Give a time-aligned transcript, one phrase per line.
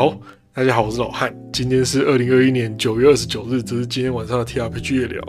[0.00, 0.18] 好，
[0.54, 1.30] 大家好，我是老汉。
[1.52, 5.22] 今天是二零二一年九月二十九日，这是今天晚上的 TRPG 夜聊。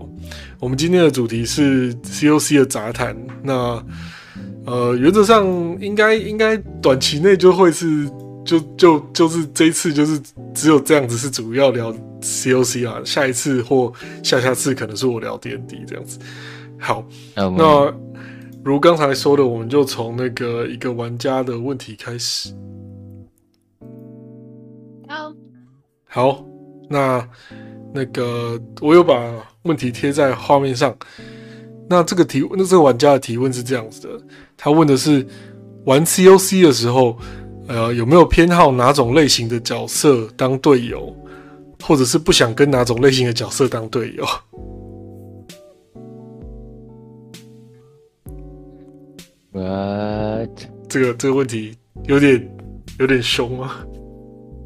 [0.62, 3.14] 我们今天的主题是 COC 的杂谈。
[3.44, 3.86] 那
[4.66, 5.46] 呃，原则上
[5.82, 8.10] 应该应该短期内就会是
[8.46, 10.18] 就就就是这一次就是
[10.54, 13.02] 只有这样子是主要聊 COC 啊。
[13.04, 13.92] 下一次或
[14.24, 16.18] 下下次可能是我聊 DND 这样子。
[16.80, 17.94] 好，那
[18.64, 22.54] 如刚才说的，我们就从那个一个玩家的问题开始。
[26.14, 26.44] 好，
[26.90, 27.26] 那
[27.94, 29.16] 那个我有把
[29.62, 30.94] 问题贴在画面上。
[31.90, 34.26] 那这个提，那这个玩家的提问是这样子的，
[34.58, 35.26] 他问的是
[35.86, 37.18] 玩 COC 的时候，
[37.68, 41.16] 呃，有没有偏好哪种类型的角色当队友，
[41.82, 44.26] 或者是不想跟哪种类型的角色当队友
[49.54, 50.50] ？What？
[50.90, 52.58] 这个这个问题有点
[53.00, 53.86] 有点凶啊？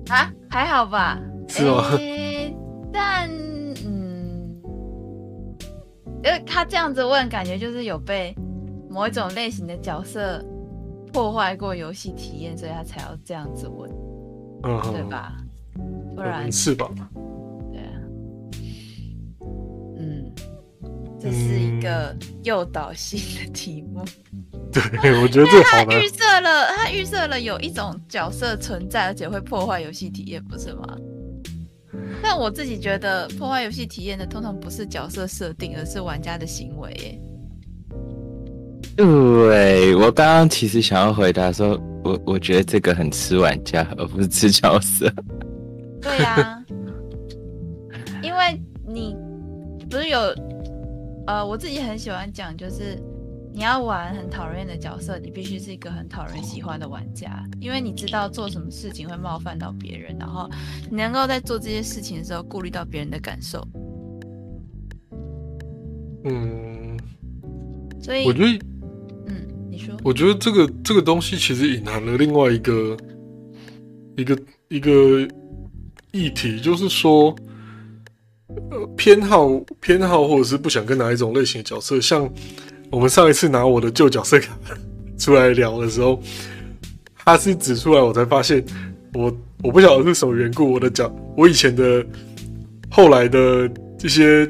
[0.10, 1.20] 啊，还好吧。
[1.48, 1.98] 是吗？
[2.92, 3.30] 但
[3.86, 4.60] 嗯，
[6.24, 8.36] 因为他这样子问，感觉就是有被
[8.90, 10.44] 某一种类型的角色
[11.12, 13.90] 破坏过游戏体验，所以他才要这样子问，
[14.64, 15.36] 嗯，对吧？
[16.16, 16.90] 不然是吧？
[17.72, 18.00] 对啊，
[19.98, 20.32] 嗯，
[21.20, 24.04] 这是一个诱导性的题目。
[24.72, 30.98] 对，我觉得这好他预设了，他预设了有一种角色存在，而且会破坏游戏体验，不是吗？
[32.22, 37.22] 但我自己觉得破坏游戏体验的通常不是角色设定，而是玩家的行为。
[38.96, 45.12] 对我刚刚其实想要回答说，我我觉得这个很吃玩家，而不是吃角色。
[46.02, 46.64] 对呀，
[48.22, 49.16] 因为你
[49.90, 50.20] 不是有
[51.28, 52.98] 呃，我自己很喜欢讲就是。
[53.56, 60.50] 你要玩很讨人厌的角色，你必须是一个很讨人喜欢的玩家，因为你知道做什么事情会冒犯到别人，然后
[60.92, 63.66] 你能够在做这些事情的时候顾虑到别人的感受。
[66.26, 67.00] 嗯，
[68.02, 68.60] 所以我觉得，
[69.28, 72.98] 嗯，你说，我觉得这个这个东西其实隐含了另外一个
[74.18, 75.26] 一个一个
[76.12, 77.34] 议题，就是说，
[78.72, 79.48] 呃，偏好
[79.80, 82.30] 偏好或者是不想跟哪一种类型的角色，像。
[82.96, 84.58] 我们上一次拿我的旧角色卡
[85.18, 86.18] 出来聊的时候，
[87.14, 88.64] 他是指出来，我才发现，
[89.14, 92.06] 我我不晓得是什么缘故，我的角，我以前的
[92.90, 93.70] 后来的
[94.00, 94.50] 这些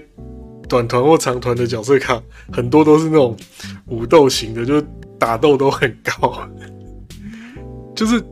[0.69, 2.21] 短团或长团的角色卡，
[2.53, 3.35] 很多都是那种
[3.87, 4.85] 武斗型的，就是
[5.17, 6.47] 打斗都很高。
[7.97, 8.23] 就是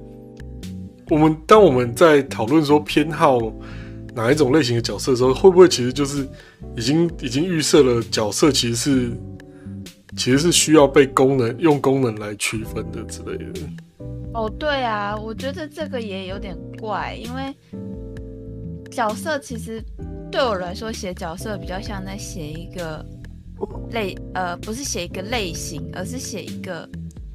[1.10, 3.40] 我们当我们在讨论说偏好
[4.14, 6.24] 哪一种类型的角色的时候，会不会其实就是
[6.78, 9.12] 已经已经预设了角色其实是。
[10.16, 13.62] 其实是需要被功能用功能来区分的之类的。
[14.34, 17.54] 哦，对啊，我觉得这个也有点怪，因为
[18.90, 19.84] 角色其实
[20.32, 23.06] 对我来说写角色比较像在写一个
[23.92, 26.90] 类，呃，不是写一个类型，而是写一个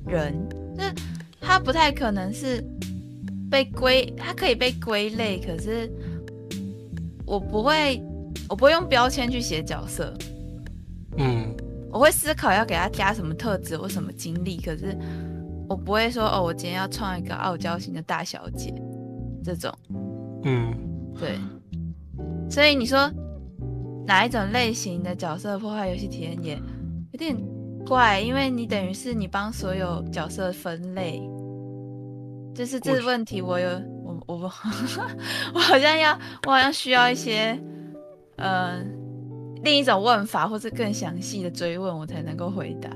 [0.06, 0.34] 人，
[0.76, 0.92] 就是
[1.40, 2.64] 他不太可能是
[3.50, 5.88] 被归，他可以被归类，可是
[7.24, 8.02] 我不会，
[8.48, 10.12] 我不会用标签去写角色。
[11.16, 11.47] 嗯。
[11.90, 14.96] 我会思考要给他加什么特质或什么经历，可是
[15.68, 18.74] 我不会说哦，我今天要创一个傲娇型的大小姐
[19.42, 19.72] 这种。
[20.44, 20.74] 嗯，
[21.18, 21.38] 对。
[22.50, 23.10] 所以你说
[24.06, 26.60] 哪一种类型的角色破坏游戏体验也
[27.12, 27.34] 有点
[27.86, 31.22] 怪，因为你等于是你帮所有角色分类，
[32.54, 33.70] 就是这个问题，我有
[34.04, 34.36] 我我
[35.54, 37.58] 我好像要我好像需要一些
[38.36, 38.97] 嗯。
[39.62, 42.90] 另一种问法，或者更详细的追问，我才能够回答。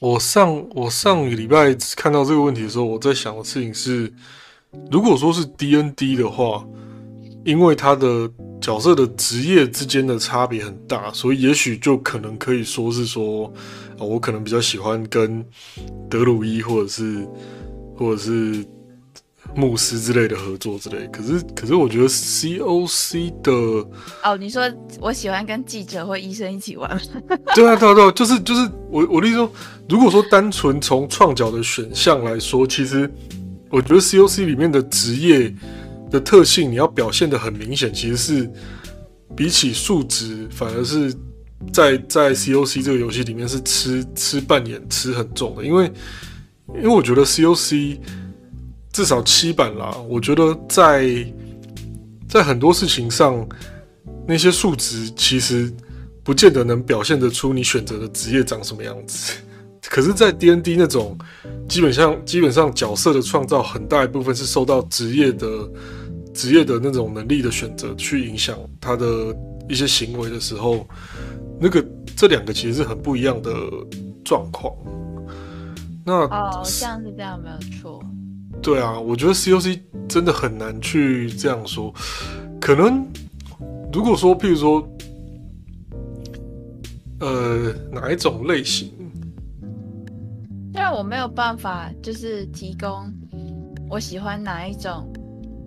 [0.00, 4.12] 我上我上个礼拜看到这个问题的时候，我在想的事情是，
[4.90, 6.66] 如果说是 D N D 的话，
[7.44, 8.30] 因为他的
[8.60, 13.46] 角色的职业之间的差别很大，所以也许就可能可以说是说，
[13.98, 15.44] 啊，我可能比较喜欢跟
[16.10, 17.26] 德鲁伊，或者是
[17.96, 18.64] 或者是。
[19.54, 23.52] 牧师之类的合作之类，可是可是我觉得 C O C 的
[24.22, 24.62] 哦，你说
[24.98, 27.00] 我喜欢跟记者或医生一起玩，
[27.54, 29.52] 对啊对啊对啊，就是就是我我的意思说，
[29.88, 33.10] 如果说单纯从创角的选项来说，其实
[33.70, 35.54] 我觉得 C O C 里面的职业
[36.10, 38.50] 的特性，你要表现的很明显，其实是
[39.36, 41.14] 比起数值，反而是
[41.72, 45.92] 在在 C O C 这个游戏里面是吃吃扮演吃很重的，因为
[46.76, 48.00] 因为我觉得 C O C。
[48.92, 51.26] 至少七版啦，我觉得在
[52.28, 53.46] 在很多事情上，
[54.26, 55.72] 那些数值其实
[56.22, 59.32] 不见得能表现得出你选择的职业长什么样子。
[59.88, 61.18] 可是，在 D N D 那种
[61.68, 65.46] 基本上基本上角色的创造很大一部分是受到职业的
[66.32, 69.36] 职业的那种能力的选择去影响他的
[69.68, 70.86] 一些行为的时候，
[71.60, 71.84] 那个
[72.16, 73.52] 这两个其实是很不一样的
[74.24, 74.72] 状况。
[76.06, 78.02] 那哦，像是这样没有错。
[78.62, 81.92] 对啊，我觉得 C O C 真的很难去这样说。
[82.60, 83.04] 可能
[83.92, 84.88] 如果说，譬如说，
[87.18, 88.92] 呃，哪一种类型？
[90.72, 93.12] 虽然我没有办法，就是提供
[93.90, 95.12] 我喜欢哪一种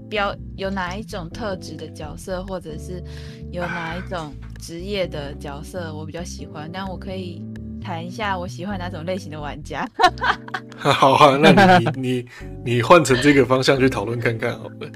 [0.10, 3.04] 标，有哪一种特质的角色，或者是
[3.52, 7.44] 有哪一种职业的角色我比较喜欢，但我可以
[7.86, 9.88] 谈一下我喜欢哪种类型的玩家。
[10.76, 12.26] 好啊，那你你
[12.66, 14.90] 你换成这个方向去讨论看看好了。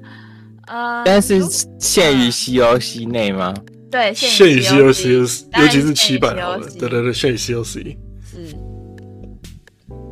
[0.65, 1.39] 呃，但是
[1.80, 3.53] 限于 COC 内吗？
[3.91, 7.97] 对限于 C O C，尤其是七版好了，COC 对对对，限于 C O C。
[8.24, 8.56] 是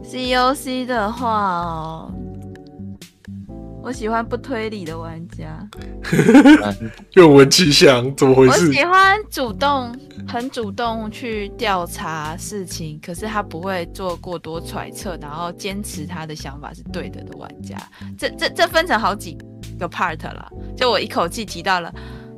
[0.03, 2.13] COC 的话哦，
[3.87, 5.65] 我喜欢不推理的玩家。
[7.13, 8.67] 愿闻其详，怎么回事？
[8.67, 9.97] 我喜欢主动、
[10.27, 17.77] 很主动去调查事情，可是他不会做过多揣测，然后坚持他的想法是对的的玩家。
[18.17, 19.37] 这、这、这分成好几
[19.79, 21.89] 个 part 了，就我一口气提到了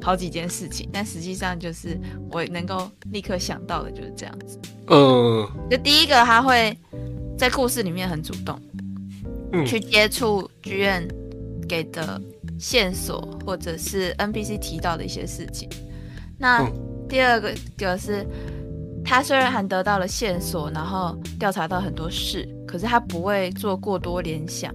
[0.03, 1.99] 好几件事情，但实际上就是
[2.29, 4.59] 我能够立刻想到的就是这样子。
[4.85, 6.77] 嗯就第一个，他会
[7.39, 8.61] 在故事里面很主动，
[9.51, 11.07] 嗯去接触剧院
[11.69, 12.19] 给的
[12.59, 15.69] 线索，或者是 NPC 提到的一些事情。
[16.37, 16.73] 那嗯
[17.07, 18.25] 第二个就是，
[19.03, 24.71] 他虽然还得到了线索，然后调查到很多事，可是他不会做过多联想，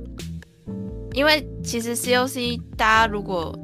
[1.12, 3.56] 因为其实 COC 大家如果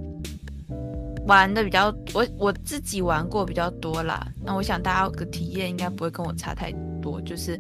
[1.27, 4.25] 玩的比较，我我自己玩过比较多啦。
[4.45, 6.73] 那我想大家的体验应该不会跟我差太
[7.03, 7.59] 多，就是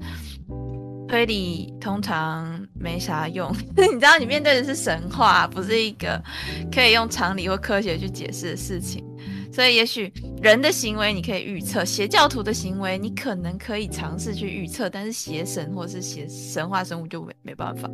[1.11, 6.23] 推理通常没啥用， 你知道你面对的是神话，不是一个
[6.71, 9.05] 可以用常理或科学去解释的事情。
[9.53, 17.91] 所以，也许人的行为你可以预测，邪教徒的行为你可能可以尝试去预测，但是邪神或是邪神话生物就没没办法。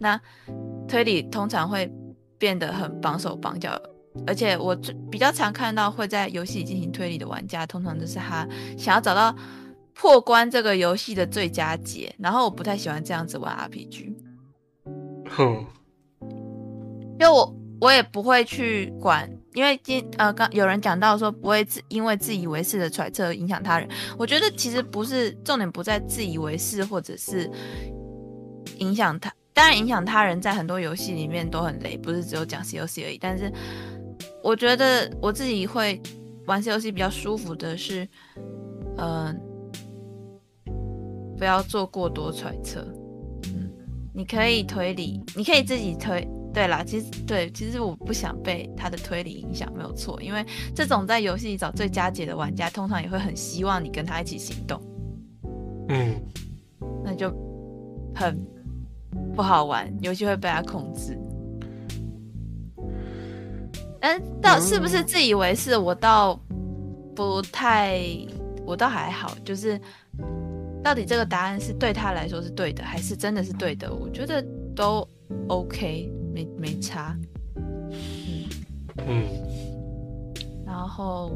[0.00, 0.20] 那
[0.88, 1.88] 推理通常会
[2.38, 3.80] 变得很绑手绑脚，
[4.26, 8.44] 而且我最比较常看到会在游戏里进行推理的玩家，通常都是他
[8.76, 9.32] 想要找到
[10.00, 14.14] 破关这个游戏的最佳解，然后我不太喜欢这样子玩 RPG，
[15.28, 15.66] 哼。
[17.20, 27.50] 因为我我也不会去管，因为今呃刚有人讲到说不会自因为自以为是的揣测影响他人，我觉得其实不是重点不在自以为是或者是
[28.76, 33.52] 影响他，当然影响他人在很多游戏里面都很累，不是只有讲 COC 而已，但是
[34.44, 36.00] 我觉得我自己会
[36.46, 38.06] 玩 COC 比较舒服的是，
[38.96, 39.36] 嗯、
[41.38, 42.80] 不要做过多揣测，
[43.44, 43.70] 嗯，
[44.12, 46.26] 你可以推理，你可以自己推。
[46.52, 50.20] 对啦，其实对，其实我不想被他的推理影响，没有错。
[50.20, 50.44] 因为
[50.74, 54.80] 这种在游戏里找最佳解的玩家，通常也会很希望你跟他一起行动，
[55.88, 56.20] 嗯
[57.04, 57.30] 那就
[58.14, 58.36] 很
[59.36, 61.16] 不好玩，游戏会被他控制。
[64.00, 66.40] 嗯到是不是自以为是，我倒
[67.14, 68.00] 不太，
[68.64, 69.78] 我倒还好，就是
[70.82, 73.92] 到底这个答案是对他来说是对的，还是真的是对的？
[73.92, 74.44] 我觉得
[74.74, 75.06] 都
[75.48, 77.16] OK，没没差。
[79.06, 79.24] 嗯，
[80.66, 81.32] 然后，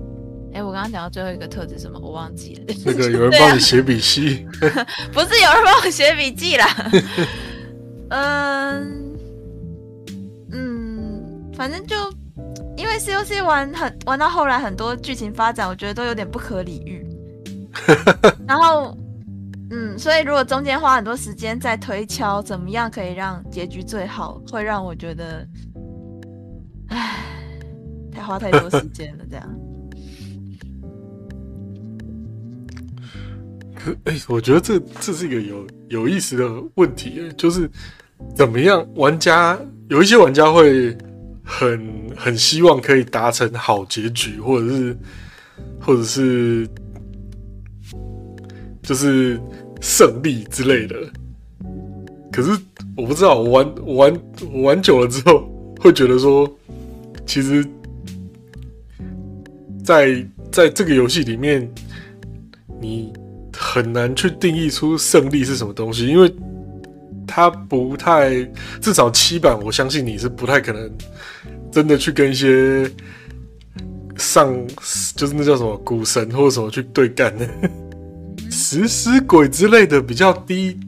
[0.53, 2.75] 哎，我刚刚讲到最后一个特质什么，我忘记了。
[2.85, 4.47] 那个 有人帮你写笔记，
[5.13, 6.67] 不是有人帮我写笔记啦。
[8.11, 9.17] 嗯
[10.53, 11.97] 嗯，反正就
[12.77, 17.07] 因为 COC 玩很玩到后来很多剧情发展，我觉得都有点不可理喻。
[18.47, 18.95] 然后，
[19.75, 25.49] 嗯，所以如果中间花很多时间在推敲怎么样可以让结局最好，会让我觉得，
[26.89, 27.25] 唉，
[28.13, 29.49] 太花太多时间了，这样。
[33.75, 37.69] 可哎、我觉得这这是一个有有意思的问题，就是
[38.37, 40.95] 怎么样玩家有一些玩家会
[41.43, 44.97] 很很希望可以达成好结局，或者是
[45.81, 46.69] 或者是
[48.93, 49.41] 就是
[49.81, 50.95] 胜利之类的。
[52.31, 52.51] 可是
[52.95, 54.21] 我不知道，我玩我玩
[54.53, 56.47] 我玩久了之后，会觉得说，
[57.25, 57.67] 其实
[59.83, 61.67] 在在这个游戏里面，
[62.83, 63.11] 你
[63.57, 66.31] 很难去定义出胜利是什么东西，因为
[67.27, 68.47] 它不太，
[68.79, 70.91] 至少七版，我相信你是不太可能
[71.71, 72.91] 真的去跟一些
[74.19, 74.55] 上
[75.17, 77.49] 就是那叫什么股神或者什么去对干的，
[78.73, 80.79] 食尸鬼之类的比较低，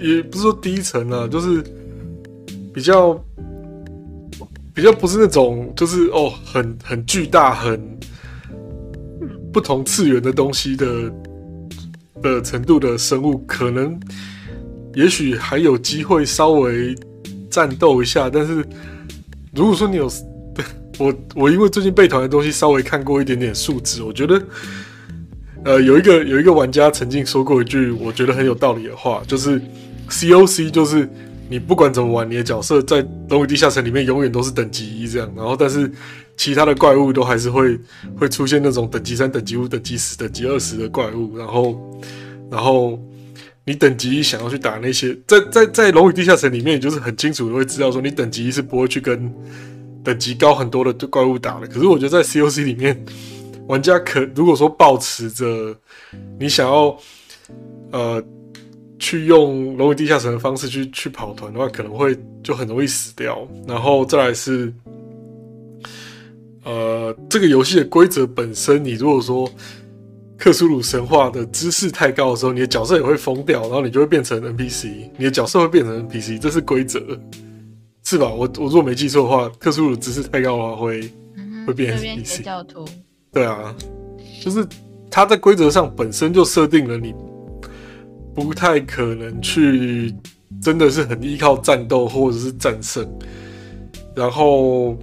[0.00, 1.62] 也不是说低层啊，就是
[2.72, 3.22] 比较
[4.72, 7.78] 比较不是那种就是哦很很巨大很
[9.52, 11.12] 不同次元的东西的
[12.22, 14.00] 的程度的生物，可能
[14.94, 16.96] 也许还有机会稍微
[17.50, 18.64] 战斗一下，但是
[19.52, 20.10] 如果说你有
[20.98, 24.42] 我我因为最近备团的东西稍微看过一点点数值，我觉得。
[25.68, 29.60] 呃，有一个有一个玩家曾经说过一句我觉得很有道理的话，就是
[30.08, 31.06] COC 就是
[31.50, 35.92] 你不管怎么玩，你的角色在龙与地下城里面永远都是等级一这样，然后但是
[36.38, 37.78] 其他的怪物都还是会
[38.16, 42.00] 会出现那种等级三、等级五、等级十、等级二十的怪物，然后
[42.50, 42.98] 然后
[43.66, 49.30] 你等级一想要去打那些，在在在龙与地下城里面，就是很清楚的会知道说你等级一是不会去跟
[50.02, 53.04] 等级高很多的怪物打的，可是我觉得在 COC 里面。
[53.68, 55.76] 玩家可如果说抱持着
[56.40, 56.98] 你想要
[57.92, 58.22] 呃
[58.98, 63.46] 去用龙与地下城的方式去去跑团的话，可能会就很容易死掉。
[63.66, 64.72] 然后再来是
[66.64, 69.48] 呃这个游戏的规则本身，你如果说
[70.36, 77.00] 克苏鲁神话的知识太高的时候，你的角色也会疯掉，然后你就会变成 NPC，你的角色会变成 NPC，这是规则
[78.02, 78.28] 是吧？
[78.28, 81.12] 我我如果没记错的话，克苏鲁知识太高的话会
[81.66, 82.84] 会变 NPC 教徒。
[83.38, 83.72] 对啊，
[84.42, 84.66] 就是
[85.08, 87.14] 他在规则上本身就设定了你
[88.34, 90.12] 不太可能去
[90.60, 93.08] 真的是很依靠战斗或者是战胜，
[94.12, 94.98] 然后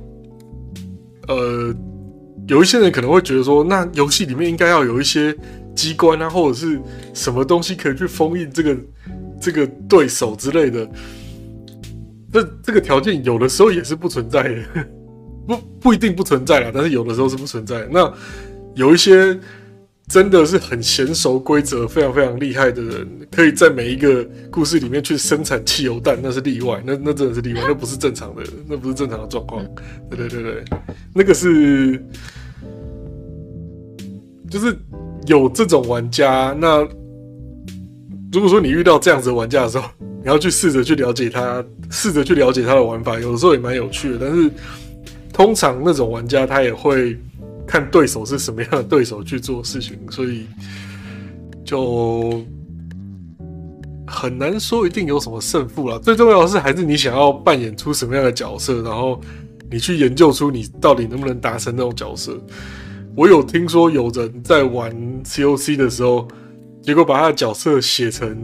[1.30, 1.74] 呃，
[2.50, 5.34] 有一些人可能会觉得说，那游戏里面应该要有一些
[5.74, 6.78] 机关啊，或者是
[7.14, 8.78] 什么东西可以去封印这个
[9.40, 10.86] 这个对手之类的，
[12.34, 14.62] 这这个条件有的时候也是不存在的。
[15.48, 17.88] 不不一定不存在啦，但是有的时候是不存在。
[17.92, 18.12] 那
[18.74, 19.40] 有一些
[20.08, 26.82] 真的是很娴熟规则、非常非常厉害的人，可以在每一个故事里面去生产汽油弹，那是例外。
[26.86, 29.66] 那那真的是例外，那不是正常的，那不是正常的状况。
[30.10, 30.64] 对对对对，
[31.14, 32.04] 那个是
[34.50, 34.78] 就是
[35.26, 36.56] 有这种玩家。
[36.60, 36.88] 那
[38.32, 39.90] 如果说你遇到这样子的玩家的时候，
[40.22, 44.52] 你要去试着去了解他，试着去了解他的玩法，有的时候也蛮有趣的，但是。
[45.36, 47.20] 通常那种玩家他也会
[47.68, 50.46] 看对手是什么样的对手去做事情，所以
[51.66, 52.42] 就
[54.08, 56.00] 很难说一定有什么胜负了。
[56.00, 59.20] 最重要的是还是你想要扮演出什么样的角色，然后
[59.70, 62.40] 你去研究出你到底能不能达成那种角色。
[63.14, 64.90] 我有听说有人在玩
[65.26, 66.26] COC 的时候，
[66.82, 68.42] 结果把他的角色写成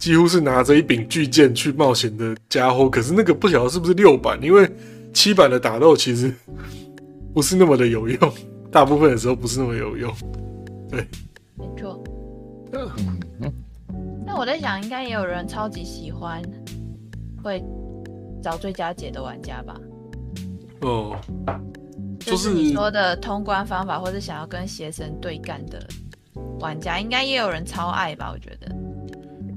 [0.00, 4.68] 几乎是拿着一柄巨剑去冒险的家伙，可是那个不晓得是不是六版，因为。
[5.14, 6.34] 七版的打斗其实
[7.32, 8.32] 不是那么的有用，
[8.70, 10.12] 大部分的时候不是那么有用。
[10.90, 11.06] 对，
[11.54, 12.04] 没错。
[12.72, 12.90] 嗯，
[14.26, 16.42] 那我在想，应该也有人超级喜欢
[17.42, 17.64] 会
[18.42, 19.80] 找最佳解的玩家吧？
[20.80, 21.16] 哦，
[22.18, 25.80] 就是你说的通关方法，或者想要跟邪神对干的
[26.60, 28.30] 玩家，应该也有人超爱吧？
[28.32, 28.74] 我觉得。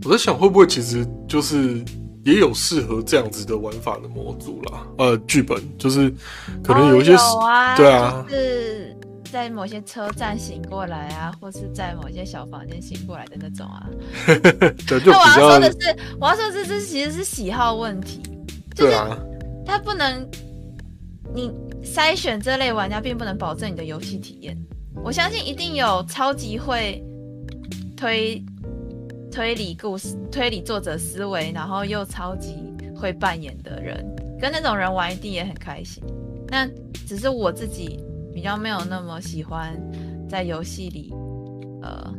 [0.06, 1.84] 我在想，会不会其实就是。
[2.28, 6.14] 也有适合这样子的玩法的模组啦，呃，剧本就是
[6.62, 7.16] 可能有一些
[7.78, 8.94] 对啊，是
[9.32, 13.88] 在某些车站醒过来啊，或是在某些小房间醒过来的那种啊。
[15.06, 15.78] 那我要说的是，
[16.20, 18.22] 我要说这这其实是喜好问题，
[18.76, 18.94] 就是
[19.66, 20.30] 它不能
[21.34, 21.50] 你
[21.82, 24.58] 筛选这类玩家，并不能保证你的游戏体验。
[25.02, 27.02] 我相信一定有超级会
[27.96, 28.44] 推。
[29.38, 34.04] 推理故事、推理作者思维，然后又超级会扮演的人，
[34.40, 36.04] 跟那种人玩一定也很开心。
[36.48, 36.68] 那
[37.06, 38.04] 只是我自己
[38.34, 39.80] 比较没有那么喜欢
[40.28, 41.14] 在游戏里，
[41.84, 42.12] 呃，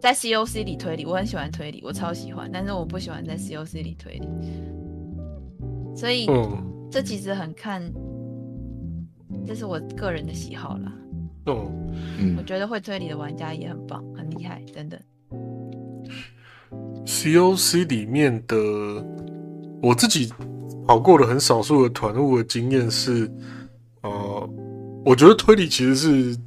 [0.00, 1.04] 在 COC 里推理。
[1.04, 4.26] 我很喜欢推理，我超喜欢，但是我不喜欢在 COC 里推理。
[5.94, 6.26] 所以，
[6.90, 7.82] 这其实很看，
[9.46, 10.90] 这是我个人的喜好啦。
[11.44, 11.70] 哦，
[12.38, 14.98] 我觉得会推理的玩家也很棒，很厉害，等等。
[17.08, 18.54] COC 里面的
[19.82, 20.30] 我自己
[20.86, 23.30] 跑过的很少数的团务的经验是，
[24.02, 24.50] 呃，
[25.06, 26.38] 我觉得推理其实是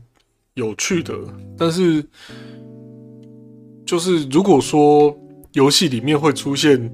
[0.53, 1.15] 有趣的，
[1.57, 2.05] 但是
[3.87, 5.17] 就是如果说
[5.53, 6.93] 游戏里面会出现，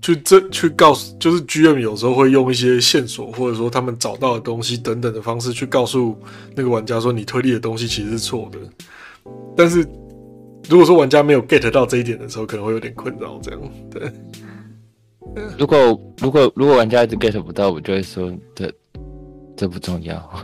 [0.00, 6.16] 去这去告诉，就是 GM 有时候会用一些线索，或者说他们找到的东西等等的方式去告诉
[6.56, 8.58] 那个玩家说，你推理的东西其实是错的，
[9.56, 9.86] 但是。
[10.68, 13.38] 如果说玩家没有 get 到这一点的时候，可能会有点困扰。
[13.42, 14.12] 这样，对。
[15.58, 18.72] 如果如果如果玩家一直 get 不到，我就会说这
[19.56, 20.30] 这不重要。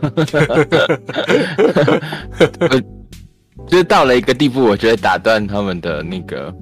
[3.67, 6.55] 就是到了一个地步，我觉得打断他们的那个，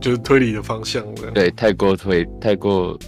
[0.00, 1.30] 就是推理的方向了。
[1.32, 2.98] 对，太过推，太过，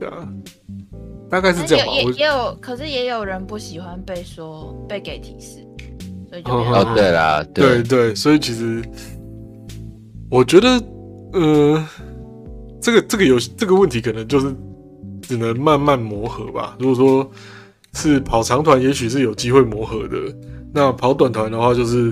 [0.00, 0.28] 对啊，
[1.30, 1.92] 大概是这样吧。
[1.92, 5.64] 也也有，可是也有人不喜欢被说被给提示，
[6.34, 8.82] 所以就哦没有哦，对啦，对对，所以其实
[10.28, 10.68] 我觉得，
[11.32, 11.86] 呃，
[12.82, 14.52] 这个这个游戏这个问题可能就是
[15.22, 16.76] 只能慢慢磨合吧。
[16.80, 17.30] 如果说
[17.92, 20.16] 是跑长团，也许是有机会磨合的；
[20.72, 22.06] 那跑短团的话，就是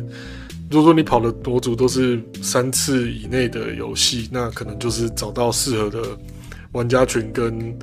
[0.71, 6.01] 如果说你跑的模组都是三次以内的游戏，那可能就是找到适合的
[6.71, 7.77] 玩家群跟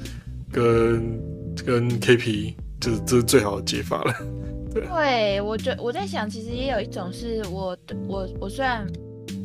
[0.53, 1.19] 跟
[1.65, 4.13] 跟 KP，就是这是最好的解法了。
[4.73, 8.87] 对，我觉我在想，其实也有一种是我我我虽然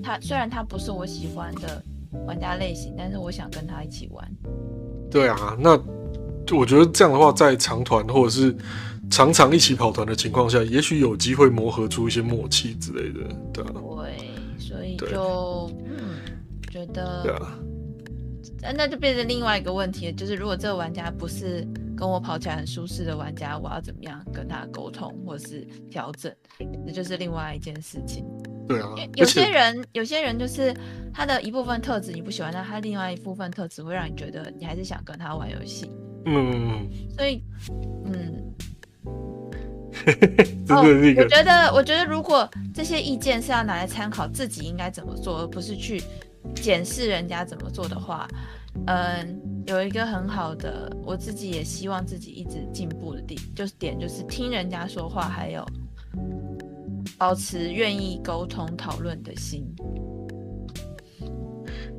[0.03, 1.83] 他虽然他不是我喜欢的
[2.27, 4.31] 玩家类型，但是我想跟他一起玩。
[5.11, 5.71] 对啊，那
[6.55, 8.55] 我觉得这样的话，在长团或者是
[9.11, 13.21] 常常一起跑团的情况下，也许有机会磨合出一些默契之类的，
[13.53, 16.17] 对啊，对，所以就嗯，
[16.71, 17.59] 觉得对啊，
[18.61, 21.67] 那那就变成另外一个问题了，就是如果这个玩家不是
[21.97, 26.33] 跟我跑起来很舒适的玩家，我要怎么样跟他沟通或是调整，
[26.87, 28.25] 这就是另外一件事情。
[28.67, 30.75] 对啊，有些人，有些人就是
[31.13, 35.91] 他的一部分特质你不喜欢，但他另外一部分特质会让你觉得你还是想跟他玩游戏。
[36.27, 37.43] 嗯，所以，
[38.07, 38.43] 嗯，
[40.71, 46.03] 我觉得，我觉得如果这些意见是要拿来参考自己应该怎么做，而不是去
[46.55, 48.27] 检视人家怎么做的话，
[48.87, 55.65] 嗯，有一个很好的，我自己也希望自己一直进步的地，就是点就是听人家说话，还有
[57.17, 59.65] 保持愿意沟通讨论的心。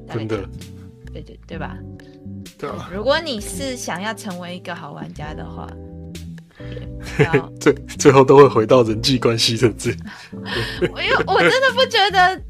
[0.07, 0.47] 真的，
[1.11, 1.77] 对对对吧？
[2.57, 5.67] 对啊，如果你是想要成为一个好玩家的话，
[7.59, 9.95] 最最后都会回到人际关系的字，
[10.93, 12.41] 我因为我真的不觉得，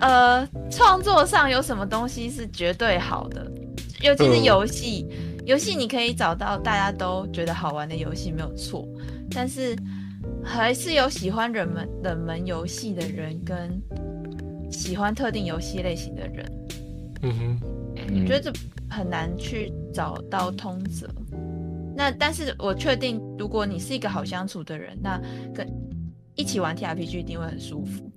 [0.00, 3.50] 呃，创作上有什么东西是绝对好的，
[4.02, 5.06] 尤其是嗯游戏。
[5.46, 8.86] 游戏你可以找到大家都觉得好玩的游戏没有错，
[9.30, 9.74] 但是
[10.44, 13.82] 还是有喜欢冷门冷门游戏的人跟
[14.70, 16.52] 喜欢特定游戏类型的人。
[17.22, 17.60] 嗯哼，
[18.14, 18.52] 我觉得这
[18.88, 21.08] 很难去找到通则。
[21.96, 25.20] 那但是我确定，如果你是一个好相处的人，那
[25.54, 25.66] 跟
[26.36, 28.10] 一起玩 T R P G 一定会很舒服。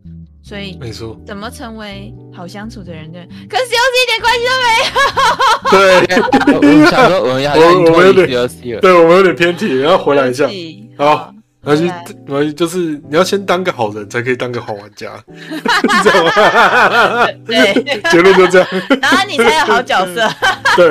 [0.43, 3.19] 所以没错，怎么成为好相处的人呢？
[3.49, 4.93] 跟 C O C 一点关系都没有。
[5.71, 5.77] 对
[6.55, 8.27] 我们想说我们要我们有点
[8.81, 10.47] 对，我们有点偏题，然后回来一下，
[10.97, 12.77] 好好，然后就回来然后就是
[13.09, 17.27] 你要先当个好人，才可以当个好玩家，是这样吗？
[17.45, 18.67] 对，结论就这样，
[19.01, 20.27] 然后你才有好角色。
[20.75, 20.89] 对，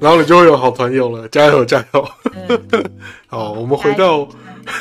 [0.00, 2.08] 然后你就会有好团友了，加油加油！
[2.48, 2.84] 嗯
[3.26, 4.28] 好，我们回到，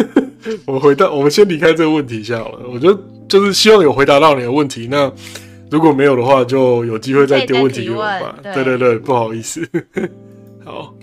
[0.65, 2.59] 我们回到，我们先离开这个问题一下好了。
[2.71, 2.97] 我觉得
[3.27, 4.87] 就是希望有回答到你的问题。
[4.91, 5.11] 那
[5.73, 8.37] 如果没有的话，就有机会再丢问题给我吧。
[8.43, 9.67] 对对对，不好意思。
[10.63, 10.93] 好，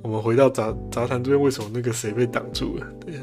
[0.00, 2.86] 我们回到杂杂谈这边，为什么那个谁被挡住了？
[3.04, 3.20] 对呀、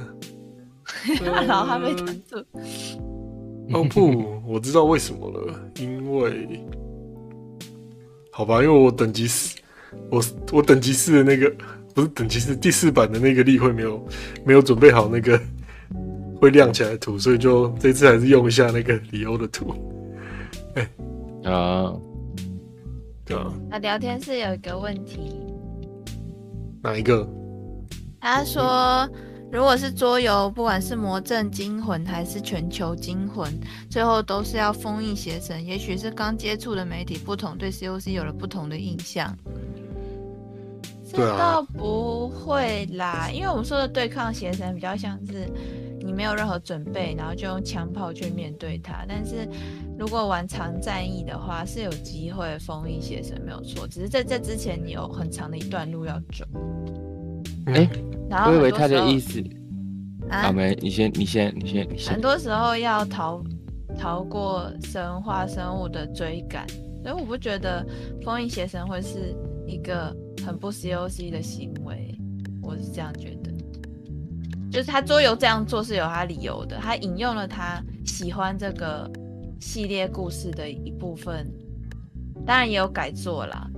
[1.48, 2.38] 然后他被挡住。
[3.74, 6.64] 哦不， 我知道为什么了，因为
[8.32, 9.58] 好吧，因为我等级四，
[10.12, 11.52] 我我等级四的那个
[11.96, 14.08] 不是等级四第四版的那个例会没有
[14.46, 15.42] 没有准备好那个
[16.40, 19.74] 会亮起来的图，所以就这次还是用一下那个里欧的图，
[21.46, 21.94] 啊，
[23.26, 25.36] 对啊，那聊天室有一个问题，
[26.82, 27.28] 哪一个？
[28.20, 29.08] 他说，
[29.52, 33.52] 如果是桌游，不管是魔阵惊魂还是全球惊魂，
[33.90, 35.66] 最后都是要封印邪神。
[35.66, 39.38] 也许是刚接触的媒体不同，对 COC 有了不同的印象。
[41.06, 45.48] 这倒不会啦，因为我们说的对抗邪神比较像是
[46.04, 49.06] 你没有任何准备，然后就用枪炮去面对它。
[49.08, 49.48] 但是
[49.98, 53.88] 如果玩长战役的话，是有机会封印邪神，没有错。
[53.88, 56.46] 只是在这之前，你有很长的一段路要走。
[57.68, 57.90] 哎
[58.30, 59.42] 然后我以为他的意思
[60.30, 62.20] 啊啊，没，你先，你先，你先，你很。
[62.20, 63.44] 多时候要逃
[63.98, 66.68] 逃过神话生物的追赶，
[67.04, 67.86] 所以我不觉得
[68.24, 69.36] 封印邪神会是
[69.68, 70.14] 一个
[70.46, 72.18] 很不 COC 的行为，
[72.62, 73.43] 我是这样觉得。
[74.74, 79.08] 就是他桌游这样做是有他理由的，他引用了他喜欢这个
[79.60, 81.48] 系列故事的一部分，
[82.44, 83.70] 当然也有改作啦。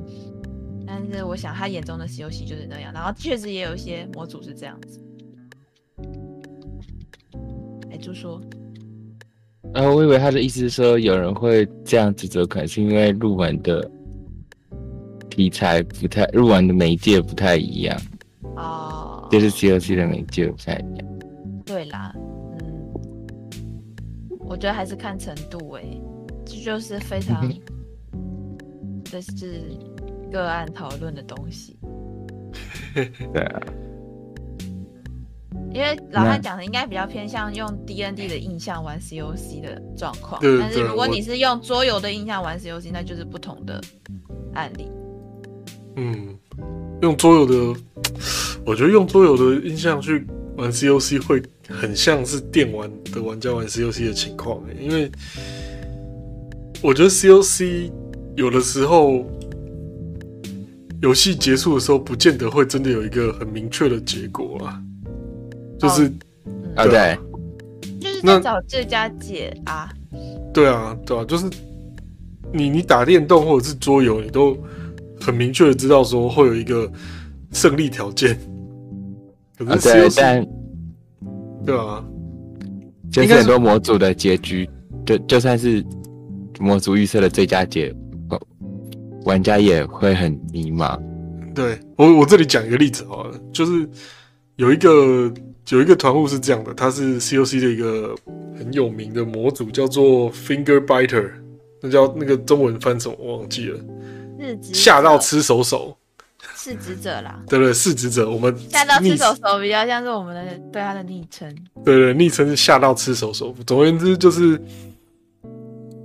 [0.88, 5.02] 但是我想他眼中的西游记就是那样，然后确实也有一些模组是这样子。
[7.92, 8.40] 哎，就说。
[9.74, 13.92] 然后我以为他的意思是说，有人会这样指责，可能是因为入门的
[15.30, 18.02] 题材不太，入门的媒介不太一样，
[18.56, 21.08] 哦，就是 COC 的媒介不太一样。
[21.66, 22.94] 对啦，嗯，
[24.40, 26.02] 我觉得还是看程度诶、
[26.46, 27.52] 这就是非常
[29.04, 29.62] 这是
[30.32, 31.78] 个案讨论的东西。
[32.94, 33.62] 对啊，
[35.74, 43.82] 因为老汉讲的应该比较偏向用 D N D 的印象玩 C O C 的状况，对但是如果你是用桌游的印象玩 C O C，那就是不同的
[44.54, 44.90] 案例。
[45.98, 46.38] 嗯，
[47.02, 47.80] 用桌游的，
[48.66, 50.26] 我觉得用桌游的印象去
[50.58, 55.12] 玩 COC 会很像是电玩的玩家玩 COC 的情况、欸，因为
[56.82, 57.92] 我觉得 COC
[58.36, 59.26] 有的时候
[61.02, 64.82] 游戏结束的时候，不见得会真的有一个很明确的结果啊，
[65.78, 66.08] 就是、
[66.46, 67.18] 嗯，啊对啊
[67.82, 69.90] 对，就是那在找最佳解啊。
[70.54, 71.46] 对啊，对啊，就是
[72.54, 74.58] 你你打电动或者是桌游，你都
[75.26, 76.92] 很明确的知道说会有一个
[77.52, 78.38] 胜利条件。
[79.58, 80.48] 可是啊对，COC、但
[81.66, 82.06] 对啊，
[83.12, 84.70] 就是很多模组的结局，
[85.06, 85.84] 就就算是
[86.60, 87.92] 模组预测的最佳解，
[88.30, 88.40] 哦
[89.24, 91.02] 玩家也会很迷茫。
[91.56, 93.90] 对我我这里讲一个例子好了，就是
[94.58, 95.34] 有一个
[95.70, 98.14] 有一个团务是这样的，他是 COC 的一个
[98.58, 101.32] 很有名的模组，叫做 Finger Biter，
[101.82, 103.80] 那叫那个中文翻什么我忘记了，
[104.46, 105.98] 日职吓到吃手手，
[106.56, 111.54] 是职者啦，对对，是职者，我们吓到吃手手比较像是我们的对他的昵称。
[111.84, 113.54] 对对，昵称是吓到吃手手。
[113.66, 114.62] 总而言之，就是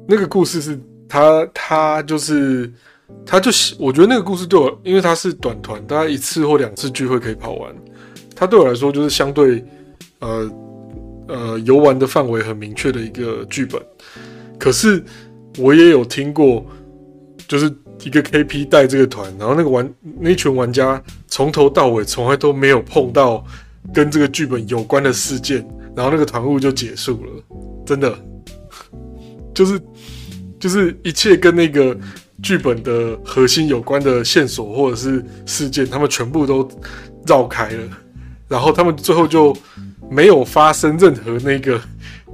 [0.09, 2.73] 那个故事是他他就是
[3.27, 7.75] 他就是我觉得那个故事对我，因为他是短团，大概一次或两次聚会可以跑完。
[8.35, 9.65] 他对我来说就是相对
[10.21, 10.51] 呃
[11.29, 13.81] 呃游玩的范围很明确的一个剧本。
[14.59, 15.03] 可是
[15.59, 16.65] 我也有听过，
[17.49, 17.71] 就是
[18.03, 23.45] 一个 KP 带这个团，然后那个玩那群玩家从头到尾从来都没有碰到
[23.93, 27.31] 跟这个剧本有关的事件，然后那个团务就结束了，
[27.87, 28.19] 真的，
[29.55, 29.81] 就是
[30.59, 31.97] 就是一切跟那个
[32.43, 36.69] 剧本的核心有关的线索或者是事件，他们全部都
[37.27, 37.89] 绕开了，
[38.49, 39.57] 然后他们最后就
[40.11, 41.81] 没有发生任何那个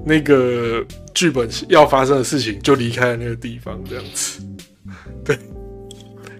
[0.04, 4.40] 那个剧本要发生的事情，就离开了那个地方，这样子，
[5.24, 5.38] 对，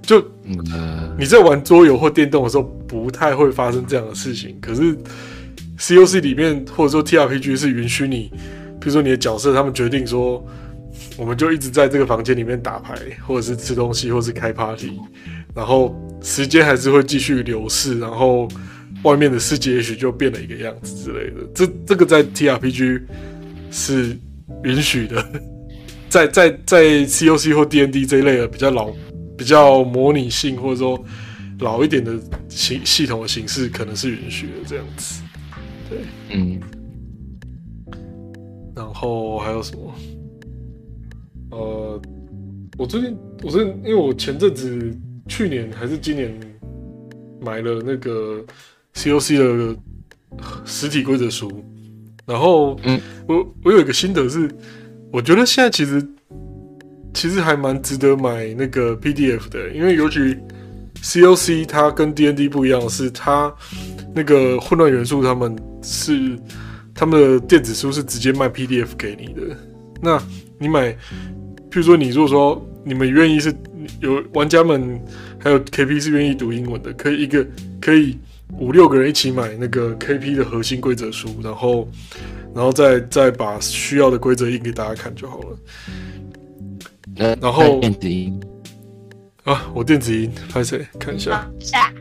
[0.07, 4.57] 就嗯，呃你在玩桌游或电动的时候，不太会发生这样的事情。
[4.61, 4.97] 可是
[5.79, 8.31] COC 里面或者说 TRPG 是允许你，
[8.81, 10.43] 比如说你的角色，他们决定说，
[11.17, 12.95] 我们就一直在这个房间里面打牌，
[13.27, 14.93] 或者是吃东西，或是开 party，
[15.55, 18.49] 然后时间还是会继续流逝，然后
[19.03, 21.47] 外面的世界也许就变了一个样子之类的。
[21.55, 23.03] 这这个在 TRPG
[23.71, 24.17] 是
[24.65, 25.25] 允许的，
[26.09, 28.91] 在在在 COC 或 DND 这一类的比较老、
[29.37, 31.03] 比较模拟性或者说
[31.61, 32.19] 老一点的
[32.49, 35.23] 系系统的形式，可能是允许的这样子。
[35.89, 35.99] 对
[36.31, 36.61] 嗯，
[38.75, 39.95] 然后还有什么？
[41.51, 42.03] 呃，
[42.77, 46.35] 我最近我最近因为我前阵子去年还是今年
[47.41, 48.45] 买了那个
[48.95, 49.77] COC 的
[50.65, 51.65] 实体规则书，
[52.27, 54.51] 然后嗯，我我有一个心得是，
[55.13, 56.07] 我觉得现在其实
[57.17, 60.37] 其实还蛮值得买那个 PDF 的，因为尤其
[61.03, 63.51] COC 它跟 DND 不一样是，它
[64.15, 66.39] 那个混乱元素他们是
[66.95, 69.57] 他们的电子书是直接卖 PDF 给你的。
[70.03, 70.23] 那
[70.59, 70.93] 你买，
[71.71, 73.51] 譬如说你如果说你们愿意是
[74.01, 75.01] 有玩家们
[75.39, 77.47] 还有 KP 是愿意读英文的，可以一个
[77.81, 78.19] 可以
[78.59, 81.89] 五六个人一起买那个 KP 的核心规则书，然后
[82.55, 85.59] 然后再再把需要的规则印给大家看就好了。
[87.17, 88.41] 那然后电子音，
[89.45, 91.93] 啊，我电子音拍谁看一下，下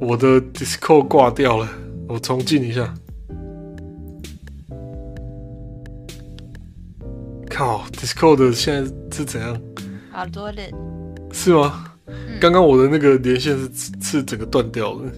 [0.00, 1.68] 我的 Discord 挂掉了，
[2.08, 2.92] 我重进一下。
[7.50, 9.60] 靠，Discord 现在是怎样？
[10.10, 10.72] 好多人，
[11.32, 11.84] 是吗？
[12.06, 15.12] 嗯刚刚我的那个连线是是整个断掉了。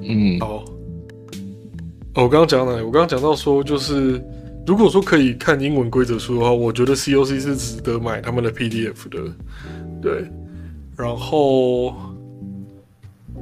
[0.00, 0.64] 嗯，哦，
[2.14, 2.84] 哦，我刚刚讲到哪里？
[2.84, 4.20] 我刚刚讲到说，就是
[4.68, 9.18] 如果说可以看英文规则书的话，我觉得 COC 是值得买他们的 PDF 的。
[10.02, 10.30] 对，
[10.94, 11.86] 然后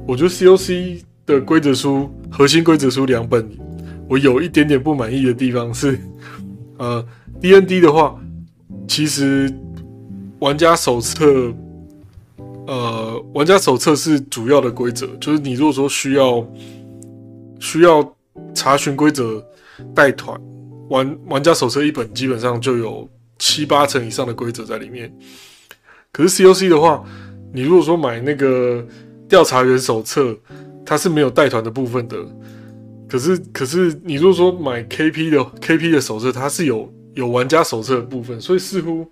[0.05, 3.45] 我觉得 COC 的规则书核心规则书两本，
[4.07, 5.99] 我有一点点不满意的地方是，
[6.79, 7.05] 呃
[7.41, 8.17] ，DND 的话，
[8.87, 9.53] 其实
[10.39, 11.53] 玩家手册。
[12.67, 16.45] 呃，玩家手册是主要的规则，就是你如果说需要
[17.59, 18.13] 需要
[18.53, 19.41] 查询规则
[19.95, 20.37] 带团，
[20.89, 25.11] 玩玩家手册一本基本上就有七八成以上的规则在里面。
[26.11, 27.03] 可是 COC 的话，
[27.53, 28.85] 你如果说买那个
[29.29, 30.35] 调查员手册，
[30.85, 32.17] 它是没有带团的部分的。
[33.07, 39.05] 可是可是你如果说买 KP 的 KP 的手册，它是有有玩家手册的部分，所以似乎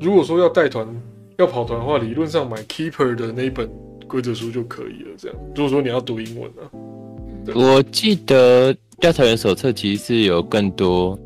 [0.00, 0.86] 如果说要带团
[1.38, 3.68] 要跑团的话，理论上买 Keeper 的那一本
[4.06, 5.10] 规则书就可以了。
[5.16, 6.70] 这样，如果说你要读英文啊，
[7.54, 11.18] 我记得调查员手册其实是有更多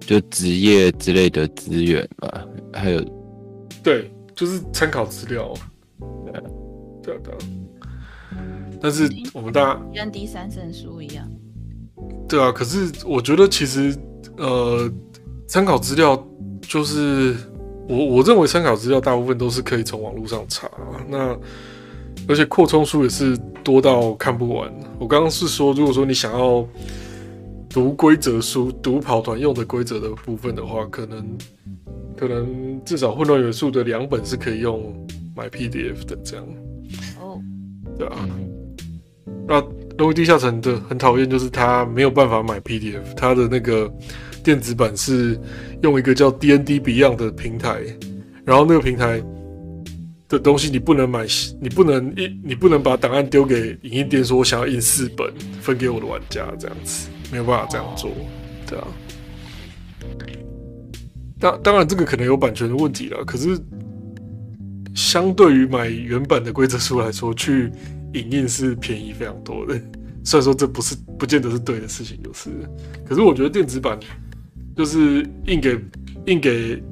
[0.00, 3.04] 就职业之类的资源吧，还有
[3.82, 5.52] 对，就是参考资料。
[6.24, 6.42] 对啊，
[7.02, 7.38] 对啊，对啊。
[8.80, 11.28] 但是我们大家跟第三圣书一样，
[12.26, 13.94] 对啊，可是我觉得其实
[14.38, 14.90] 呃，
[15.46, 16.26] 参考资料
[16.62, 17.36] 就是
[17.86, 20.70] 我我认为参考资料大部分都是可以从网络上查，
[21.06, 21.36] 那
[22.26, 24.72] 而且扩充书也是多到看不完。
[24.98, 26.66] 我刚刚是说，如果说你想要
[27.70, 31.38] 读规则书、读跑团用的规则的部分的话，可能
[32.16, 34.92] 可能至少混乱元素的两本是可以用
[35.36, 36.44] 买 PDF 的这样，
[37.20, 37.40] 哦，
[37.96, 38.16] 对啊。
[38.18, 38.50] 嗯。
[39.46, 39.62] 那
[39.98, 43.92] 《龙与地下城》的很讨厌，就是它没有办法买 PDF，它的那个
[44.42, 45.38] 电子版是
[45.82, 47.82] 用一个叫 DND Beyond 的平台，
[48.44, 49.22] 然后那个平台
[50.28, 51.24] 的东西你不能买，
[51.60, 58.10] 你不能一你不能把档案丢给影印店，说我想要印四本分给我的玩家，这样子没有办法这样做，
[58.66, 58.86] 对啊。
[61.38, 63.58] 当当然这个可能有版权的问题了，可是
[64.94, 67.72] 相对于买原版的规则书来说，去
[68.12, 69.80] 影印是便宜非常多的。
[70.22, 72.50] 虽然说这不是不见得是对的事情，就是，
[73.06, 73.98] 可是我觉得电子版
[74.76, 75.78] 就是印给
[76.26, 76.82] 印给，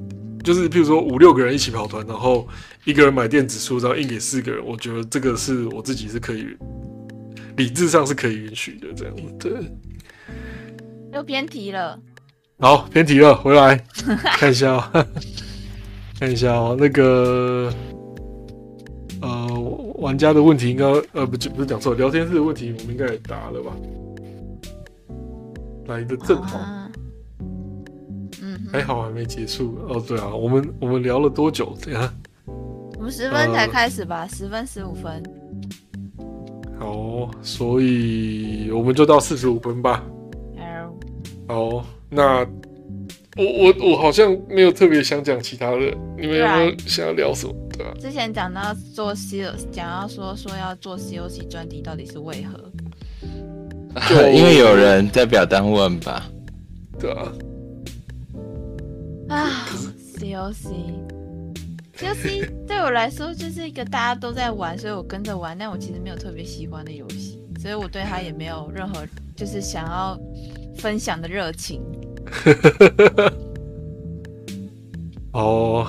[0.42, 2.48] 就是譬如说五六个人一起跑团，然后
[2.87, 6.46] 一个人买电子书，然后印给四个人，我觉得这个是我自己是可以
[7.59, 9.53] 理智上是可以允许的，这样对。
[11.12, 11.99] 又偏题了。
[12.59, 13.77] 好，偏题了，回来
[14.37, 15.07] 看一下、哦，
[16.18, 17.73] 看一下哦，那个
[19.21, 19.47] 呃，
[19.97, 23.73] 玩家的问题应该呃不不是讲错，聊天室的问题我们应该也答了吧？
[25.87, 26.90] 来的正好，啊
[28.42, 30.05] 嗯哼，还好还没结束哦。
[30.07, 31.77] 对啊，我们我们聊了多久？
[31.81, 32.12] 等下
[32.99, 35.23] 我们十分才开始吧，十分十五分。
[36.78, 40.04] 好哦，所以我们就到四十五分吧。
[41.46, 42.46] 好好，那
[43.36, 47.54] 我我我好像没有特别想讲其他的，你们有没有想要聊什么？
[47.76, 52.70] 对啊，之前讲到做 C，讲到说说要做 COC 专题，到底是为何？
[54.08, 56.28] 就 因为有人在表单问吧，
[56.98, 57.32] 对啊，
[59.28, 59.66] 啊
[60.18, 61.17] ，COC。
[61.98, 70.16] COC 对我来说就是一个大家都在玩，所以我跟着玩，但我其实没有特别喜欢的游戏，所以我对它也没有任何就是想要
[70.76, 71.82] 分享的热情。
[75.32, 75.87] 哦，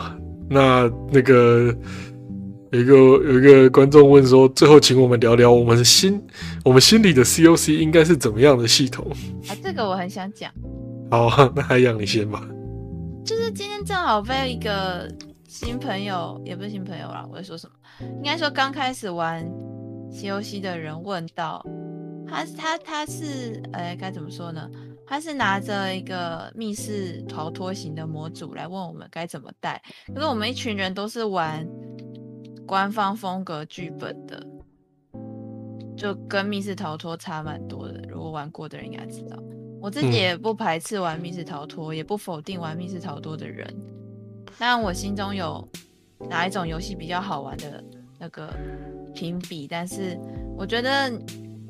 [0.49, 1.75] 那那个
[2.71, 6.19] 有一个有一个观众问说，最后请我们聊聊我们心
[6.63, 9.05] 我们心里的 COC 应该是怎么样的系统？
[9.47, 10.51] 啊，这个我很想讲，
[11.11, 12.43] 好， 那海洋你先吧。
[13.23, 15.07] 就是今天正好被一个
[15.49, 17.75] 新朋友，也不是新朋友啦，我在说什么？
[18.17, 19.43] 应该说刚开始玩
[20.11, 21.65] COC 的人问到，
[22.27, 24.69] 他他他是呃该怎么说呢？
[25.07, 29.81] 他是拿着一个密室逃脱型的模组来问我们该怎么带，
[30.13, 31.67] 可是我们一群人都是玩
[32.67, 34.45] 官方风格剧本的，
[35.97, 37.99] 就跟密室逃脱差蛮多的。
[38.07, 39.35] 如果玩过的人应该知道，
[39.81, 43.67] 我自己嗯也不排斥玩密室逃脱，也不否定玩密室逃脱的人。
[44.59, 45.65] 当然，我心中有
[46.29, 47.81] 哪一种游戏比较好玩的
[48.19, 48.53] 那个
[49.15, 50.19] 评比，但是
[50.57, 51.09] 我觉得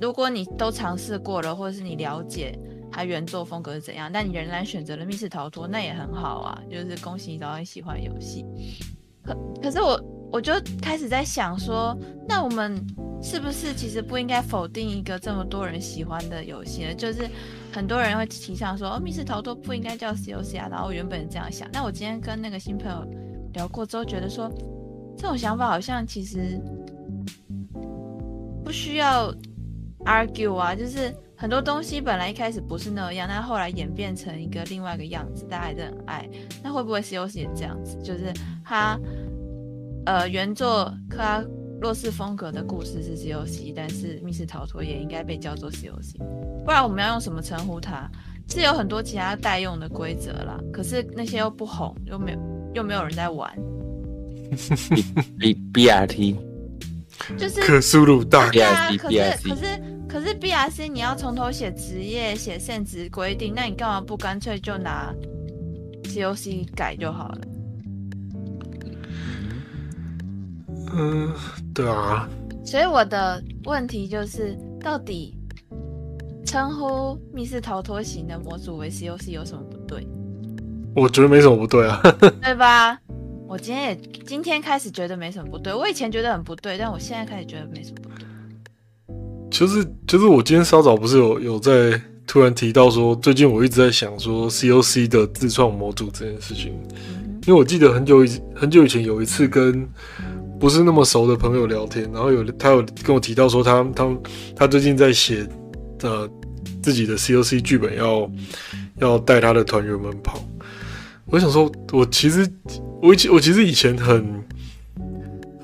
[0.01, 2.57] 如果你都尝试过了，或者是你了解
[2.91, 8.43] 它原作风格是怎样，但你仍然选择了密室逃脱，那也很好啊，就是恭喜你找到你喜欢的游戏。
[9.23, 11.95] 可可是我我就开始在想说，
[12.27, 12.83] 那我们
[13.21, 16.95] 是不是其实不应该否定一个这么多人喜欢的游戏呢？
[16.95, 17.29] 就是
[17.71, 20.67] 很多人会提倡说，哦，密室逃脱不应该叫 COC 啊。
[20.69, 23.05] 然后原本这样想，那我今天跟那个新朋友
[23.53, 24.51] 聊过之后，觉得说
[25.17, 26.59] 这种想法好像其实
[28.63, 29.33] 不需要
[30.05, 36.29] argue 啊，就是很多东西本来一开始不是那样，但后来演变成一个另外一个样子，大家还是很爱。
[36.63, 37.97] 那会不会 COC 也这样子？
[38.03, 38.99] 就是它
[40.05, 41.43] 呃原作克拉
[41.81, 46.17] 洛斯风格的故事是 COC，但是密室逃脱也应该被叫做 COC，
[46.65, 48.09] 不然我们要用什么称呼它？
[48.49, 52.39] 是有很多其他代用的规则啦，可是那些又不红，又没有
[52.73, 53.53] 又没有人在玩，
[55.39, 56.35] B B R T
[57.37, 59.65] 就是可苏鲁大对啊可是 BRC 可是
[60.07, 65.13] 可是 BRC 你要从头写职业、写限职规定，那你干嘛不干脆就拿
[66.05, 67.41] COC 改就好了？
[70.91, 71.31] 嗯，
[71.79, 72.27] 对啊，
[72.65, 75.33] 所以我的问题就是，到底
[76.45, 80.05] 称呼密室逃脱型的模组为 COC 有什么不对？
[80.93, 82.01] 我觉得没什么不对啊。
[82.43, 82.99] 对吧？
[83.47, 83.95] 我今天也
[84.27, 88.27] 今天开始觉得没什么不对，我以前觉得很不对，但我现在开始觉得没什么不对。
[89.49, 99.87] 就是就是我今天稍早不是有有在突然提到说，最近我一直在想说 COC 的自创模组这件事情，嗯因为我记得很久以很久以前有一次跟
[100.59, 104.17] 不是那么熟的朋友聊天，然后有他有跟我提到说他他
[104.55, 105.47] 他最近在写
[106.01, 106.29] 呃
[106.83, 108.29] 自己的 COC 剧本要
[108.97, 110.43] 要带他的团员们跑，
[111.27, 112.45] 我想说，我其实
[113.01, 114.43] 我以前我其实以前很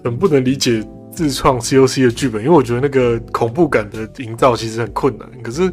[0.04, 0.82] 很不能理解
[1.12, 5.30] 自创 COC 的剧本，因为我觉得那个恐怖感的营造其实很困难。
[5.42, 5.72] 可是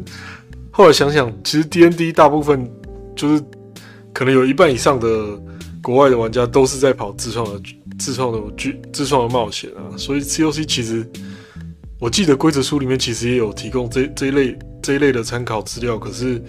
[0.71, 2.69] 后来想想，其实 D N D 大部分
[3.15, 3.43] 就是
[4.11, 5.07] 可能有一半以上的
[5.81, 11.07] 国外的玩家都是在跑自创的剧自创的剧自创的冒险啊，所以 COC 其实
[11.99, 16.41] 我记得规则书里面其实也有提供这这一类这一类的参考资料，可是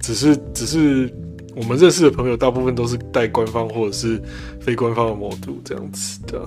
[0.00, 1.12] 只是只是
[1.54, 4.22] 我们认识的朋友大部分都是带官方或者是
[4.60, 6.42] 非官方的模组这样子的。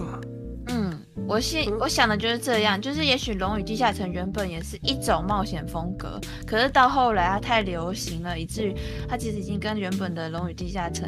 [0.67, 8.73] 嗯，我现我想的就是这样，就是也许《龙与地下城》原本也是一种冒险风格，可是到后来它太流行了，以至于
[9.07, 11.07] 它其实已经跟原本的《龙与地下城》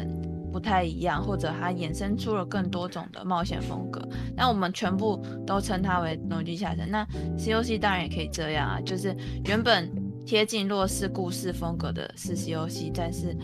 [0.58, 4.02] 不太一样，或者它衍生出了更多种的冒险风格。
[4.36, 6.84] 那我们全部都称它为《龙与地下城》。
[6.90, 7.06] 那
[7.38, 9.88] COC 当然也可以这样啊，就是原本
[10.26, 13.36] 贴近洛氏故事风格的是 COC，但是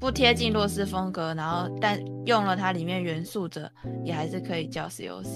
[0.00, 3.70] 不贴近洛氏风格，然后但用了它里面元素的，
[4.02, 5.26] 也还是可以叫 COC。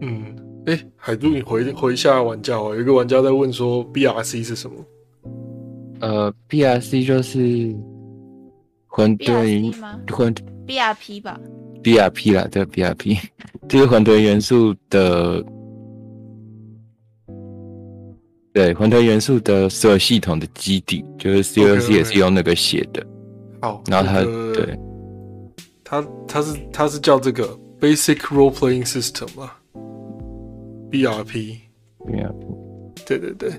[0.00, 2.74] 嗯，哎、海珠，你回回一下玩家哦。
[2.74, 4.76] 有一个玩家在问说，BRC 是什么？
[6.00, 7.76] 呃，BRC 就是
[8.96, 9.74] 混沌
[10.10, 10.34] 混
[10.66, 11.38] BRP 吧
[11.82, 13.18] ，BRP 啦，对 BRP，
[13.68, 15.44] 就是混沌元素的，
[18.54, 23.06] 对混沌元素的所有系统的基底，就是 COC 也是用那个写的。
[23.60, 24.78] 好，然后它那个对，
[25.84, 27.46] 它它是它是叫这个
[27.78, 29.58] Basic Role Playing System 啊
[30.90, 31.58] ，BRP。
[31.98, 32.34] BRP
[33.06, 33.50] 对对对，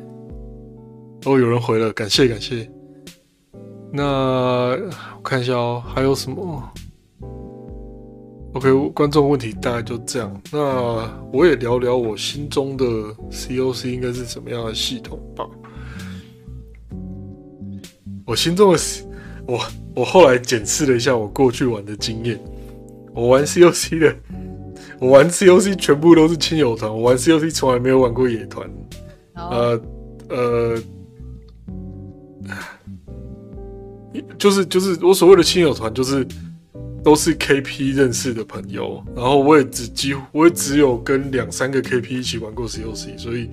[1.26, 2.68] 哦，有人回了，感谢感谢。
[3.92, 4.78] 那
[5.16, 6.64] 我看一下哦，还有什么
[8.54, 10.42] ？OK，观众问题大概就这样。
[10.52, 12.86] 那我也聊聊我心中的
[13.32, 15.48] COC 应该是什么样的系统吧。
[18.26, 18.80] 我心中的
[19.48, 19.60] 我
[19.96, 22.38] 我后来检视了一下我过去玩的经验，
[23.14, 24.16] 我玩 COC 的，
[25.00, 28.70] 我玩 COC 全部都是亲友团，我玩 COC 从来没有玩过野团。
[29.36, 29.80] 呃
[30.30, 30.78] 呃，
[34.38, 36.28] 就是就是我所谓的亲友团，就是
[37.04, 43.50] 都是 KP 认识的朋友，然后我也只几乎我也只有跟两三个 KP 一起玩过 COC，所以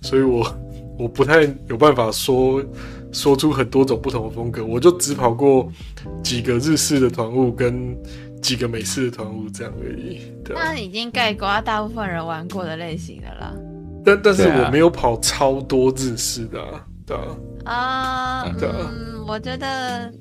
[0.00, 0.56] 所以我
[0.98, 2.62] 我不太有办法说
[3.12, 5.70] 说出很多种不同的风格，我就只跑过
[6.22, 7.96] 几个日式的团务跟
[8.40, 10.20] 几个美式的团务这样而已。
[10.48, 13.54] 那已经盖过大部分人玩过的类型的啦。
[14.04, 17.16] 但但是我没有跑超多日式的、啊，对。
[17.16, 17.72] 啊。
[17.72, 18.68] 啊，嗯对。
[18.68, 20.12] 啊嗯，我觉得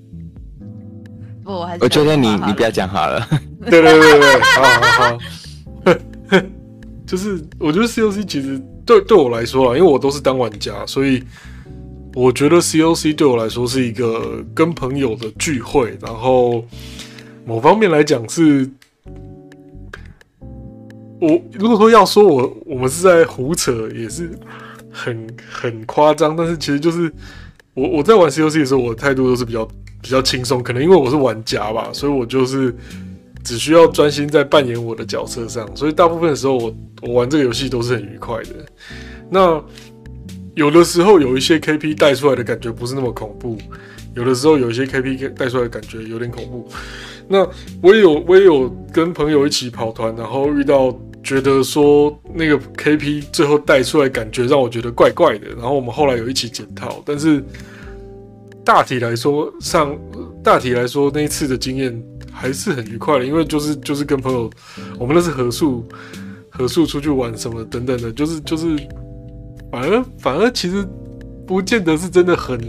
[1.43, 3.28] 不，我还是我觉得你你不要讲好了，
[3.69, 5.17] 对对对对对，好好
[6.32, 6.41] 好，
[7.06, 11.24] 就是我觉得 COC 其实对对我来说啊，因为我都是当玩家，所以
[12.15, 16.65] 我觉得 COC 对我来说是一个跟朋友的聚会，然后
[17.45, 18.67] 某方面来讲是，
[21.21, 24.32] 我如果说要说我我们是在胡扯，也是
[24.95, 27.12] 很很夸张，但是其实就是
[27.73, 29.67] 我我在玩 COC 的时候，我的态度都是比较
[30.01, 32.73] 比较轻松，可能因为我是玩家吧，所以我就是
[33.43, 38.49] 只需要专心在扮演我的角色上，所以大部分的时候我我玩这个游戏都是很愉快的。
[39.29, 39.62] 那
[40.55, 43.58] 有的时候有一些 KP 带出来的感觉不是那么恐怖，
[44.15, 46.67] 有的时候有一些 KP 带出来的感觉有点恐怖。
[47.27, 47.45] 那
[47.81, 57.43] 我也有我也有跟朋友一起跑团，然后遇到觉得说那个 KP 最后带出来感觉让我觉得怪怪的，然后我们后来有一起检讨，但是
[58.63, 59.97] 大体来说上
[60.43, 64.50] 大体来说那一次的经验还是很愉快的，因为就是就是跟朋友
[65.00, 65.83] 我们那是合宿
[66.50, 68.67] 合宿出去玩什么等等的，就是就是
[69.71, 70.87] 反而反而其实
[71.47, 72.60] 不见得是真的很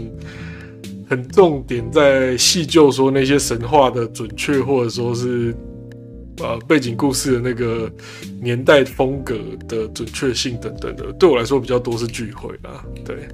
[1.07, 5.55] 很重点在细究说那些神话的准确，或者说是
[6.39, 7.91] 呃背景故事的那个
[8.41, 13.27] 年代风格的准确性等等的，对我来说比较多是聚会啦，对。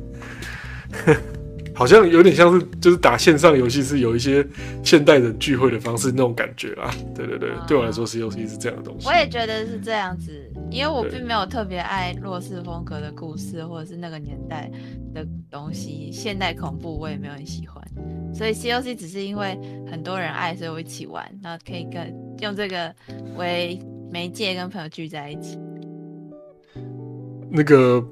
[1.75, 4.45] 好像有点像是就是打线上游戏是有一些
[4.83, 6.93] 现代人聚会的方式那种感觉啊。
[7.15, 9.07] 对对对，对我来说，COC 是这样的东西。
[9.07, 10.31] 我也觉得是这样子，
[10.69, 14.69] 因为我对并没有特别爱洛氏风格的故事，或者是那个年代
[15.13, 16.11] 的东西。
[16.11, 17.83] 现代恐怖我也没有很喜欢，
[18.33, 19.57] 所以 COC 只是因为
[19.89, 22.93] 很多人爱，所以我一起玩，然后可以跟用这个
[23.35, 23.79] 为
[24.11, 25.57] 媒介跟朋友聚在一起。
[27.49, 28.03] 那个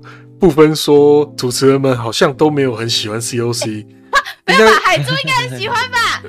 [0.41, 3.85] 部分说，主持人们好像都没有很喜欢 COC，
[4.47, 6.23] 没有吧海珠应该很喜欢吧？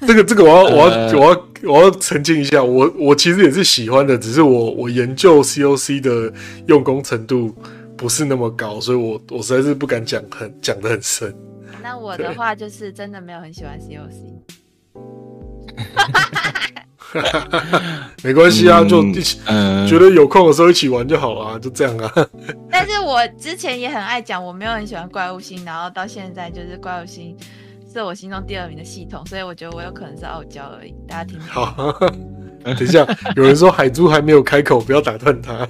[0.08, 6.32] 这个这个我要我要呃我要我要澄清一下，我我其实也是喜欢的，只是我我研究 COC 的
[6.68, 7.54] 用功程度
[7.98, 11.34] 不是那么高，所以我我实在是不敢讲很讲的很深。
[11.82, 14.40] 那我的话就是真的没有很喜欢 COC。
[18.22, 22.12] 没关系啊，嗯就一起嗯，觉得有空的时候一起玩就好了，就这样啊。
[22.70, 27.36] 但是我之前也很爱讲，我没有很喜欢怪物星，然后到现在就是怪物星
[27.92, 30.94] 是我心中第二名的系统，所以我觉得我有可能是傲娇而已。
[31.08, 31.48] 大家听听。
[31.48, 31.92] 好，
[32.62, 33.04] 等一下，
[33.34, 35.66] 有人说海珠还没有开口，不要打断他。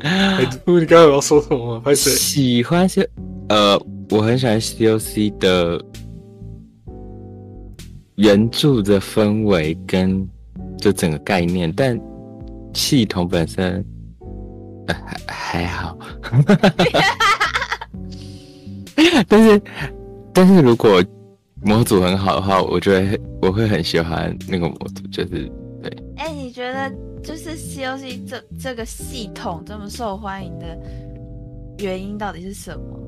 [0.00, 1.82] 海珠，你刚刚有要说什么吗？
[1.84, 2.12] 拍谁？
[2.12, 3.08] 喜欢是
[3.48, 3.76] 呃，
[4.10, 5.82] 我很喜欢 COC 的
[8.16, 10.26] 原著的氛围跟
[10.78, 11.98] 就整个概念，但
[12.74, 13.84] 系统本身、
[14.86, 14.94] 呃、
[15.26, 15.98] 还还好。
[19.28, 19.62] 但是
[20.32, 21.02] 但是如果
[21.62, 25.50] 模组很好的话，我觉得我会很喜欢那个模组，就是
[25.82, 26.90] 对哎、你觉得
[27.22, 30.78] 就是 COC 这这个系统这么受欢迎的
[31.78, 33.00] 原因到底是什么？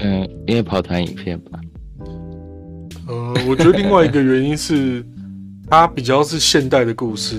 [0.00, 1.60] 嗯，因为跑团影片吧。
[3.06, 5.04] 呃，我觉得另外一个原因是，
[5.68, 7.36] 它比较是现代的故事。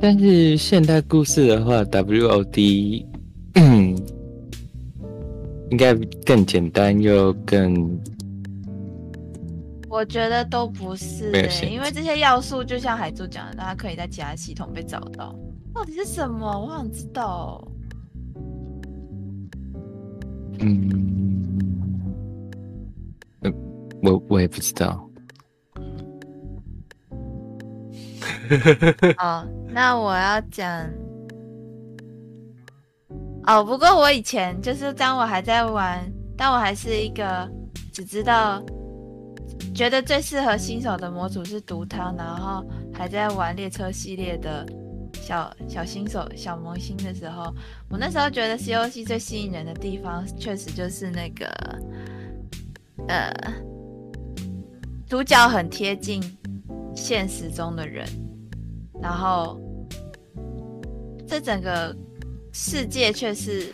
[0.00, 3.04] 但是现代故事的话，WOD，
[3.54, 3.96] 嗯，
[5.70, 5.92] 应该
[6.24, 7.98] 更简单又更
[9.88, 11.32] 我觉得都不是、
[11.68, 15.34] 因为这些要素就像海珠讲的，它可以在其他系统被找到。
[15.74, 16.46] 到底是什么？
[16.46, 17.66] 我想知道
[20.60, 21.27] 嗯
[24.02, 25.04] 我我也不知道。
[29.18, 30.88] 哦，那我要讲
[33.46, 33.62] 哦。
[33.64, 37.50] 不过我以前就是当我还在玩，当我还是一个
[37.92, 38.62] 只知道
[39.74, 44.66] 觉得最适合新手的模组是毒汤，然后还在玩列车系列的
[45.12, 47.52] 小小新手小萌新的时候，
[47.90, 51.46] 我那时候觉得 COC 最吸引人的地方，确实就是那个
[53.08, 53.30] 呃，
[55.08, 56.22] 主角很贴近
[56.94, 58.06] 现实中的人。
[59.00, 59.58] 然后
[61.26, 61.96] 这整个
[62.52, 63.72] 世界却是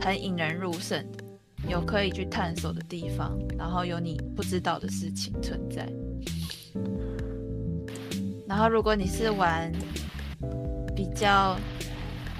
[0.00, 1.24] 很引人入胜的，
[1.68, 5.90] 有可以去探索的地方，然后有你不知道的事情存在。
[8.46, 9.72] 然后如果你是玩
[10.94, 11.56] 比较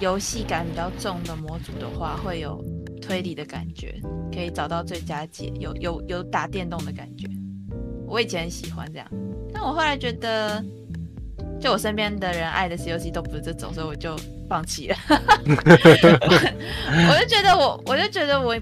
[0.00, 2.62] 游戏感比较重的模组的话，会有
[3.00, 3.94] 推理的感觉，
[4.32, 7.26] 可以找到最佳解，有有有打电动的感觉。
[8.06, 9.10] 我以前很喜欢这样，
[9.52, 10.62] 但我后来觉得。
[11.58, 14.14] 就我身边的人爱的 COC 都不是这种，所以我就
[14.46, 14.96] 放弃了。
[15.08, 15.16] 我
[17.18, 18.54] 就觉得我，我就觉得我，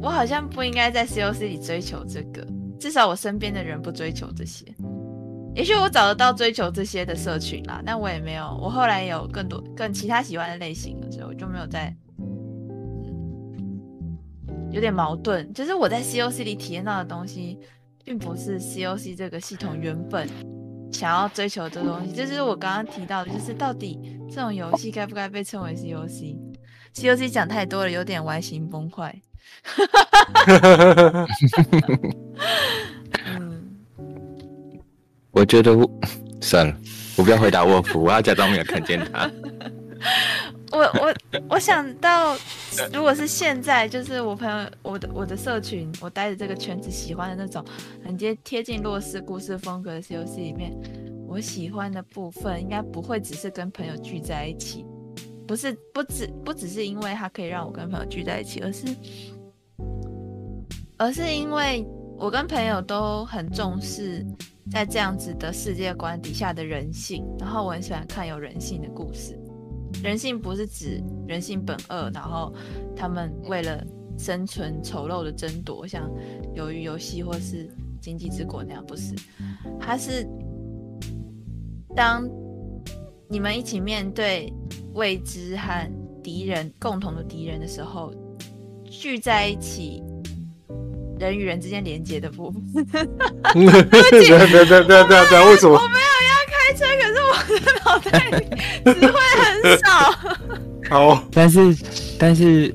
[0.00, 2.42] 我好像不应该在 COC 里追求这个，
[2.80, 4.64] 至少我身边的人不追求这些。
[5.54, 8.58] 也许我找得到追求这些的社群啦，但我也没有。
[8.62, 11.94] 我后来有更多更其他喜欢的类型了，所以我就没有在，
[14.70, 15.52] 有点矛盾。
[15.52, 17.58] 就是我在 COC 里体验到的东西，
[18.08, 20.26] 并不是 COC 这个系统原本。
[20.90, 24.00] 想要追求的东西，这就是我刚刚提到的，就是到底
[24.30, 29.14] 这种游戏该不该被称为 COC？COC 讲太多了，有点歪心崩坏。
[33.26, 33.68] 嗯，
[35.30, 35.86] 我觉得我
[36.40, 36.74] 算了，
[37.18, 39.30] 我不要回答沃夫，我要假装没有看见他。
[40.70, 41.14] 我我
[41.50, 42.36] 我想到，
[42.92, 47.64] 如果是现在，就是我朋友我的我的社群，我待的这个圈子喜欢的那种
[48.04, 50.76] 很接贴近洛斯故事风格的 COC 里面，
[51.26, 54.84] 我喜欢的部分应该不会只是跟朋友聚在一起，
[55.46, 58.86] 不是不只不只是因为它可以让我跟朋友聚在一起，而是
[60.98, 61.86] 而是因为
[62.18, 64.22] 我跟朋友都很重视
[64.70, 69.38] 在这样子的世界观底下的人性，然后我很喜欢看有人性的故事。
[70.02, 72.52] 人性不是指人性本恶，然后
[72.96, 73.84] 他们为了
[74.16, 76.10] 生存丑陋的争夺，像
[76.54, 77.68] 鱿鱼游戏或是
[78.00, 79.14] 经济之国那样，不是。
[79.80, 80.26] 它是
[81.96, 82.28] 当
[83.28, 84.52] 你们一起面对
[84.94, 85.90] 未知和
[86.22, 88.12] 敌人共同的敌人的时候，
[88.84, 90.02] 聚在一起
[91.18, 92.62] 人与人之间连接的部分。
[93.54, 95.78] 对对对对对对对，为什么？
[98.10, 98.50] 我没有要
[98.84, 99.12] 开车，可是我的脑袋里词汇
[99.44, 99.88] 很少。
[100.90, 101.76] 好，但是
[102.18, 102.74] 但是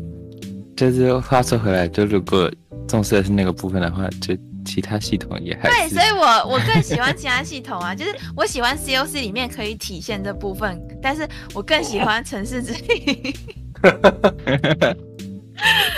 [0.76, 2.52] 就是话说回来，就如果
[2.88, 13.36] 重视的是那个部分的话，就其他系统也还对，所以我我更喜欢其他系统啊， 就是我喜欢 COC 里面可以体现这部分，但是我更喜欢城市之力。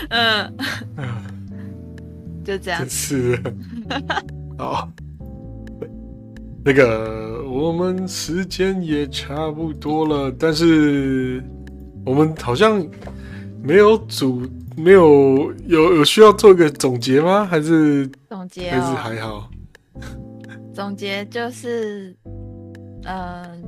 [0.10, 0.58] 嗯，
[2.44, 2.90] 就这样真。
[2.90, 3.54] 是的。
[4.58, 4.90] 好，
[6.64, 11.42] 那个我们时间也差不多了，但是
[12.06, 12.86] 我们好像
[13.64, 14.46] 没有组，
[14.76, 17.46] 没有有有需要做一个总结吗？
[17.46, 19.50] 还是总结还是哦，还好？
[20.74, 22.14] 总结就是，
[23.06, 23.64] 嗯、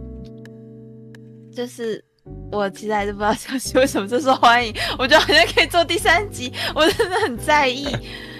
[1.49, 2.03] 就是
[2.51, 7.87] 我其实还是不知道消息为什么这受欢迎，我觉得好像可以做第三集，我真的很在意。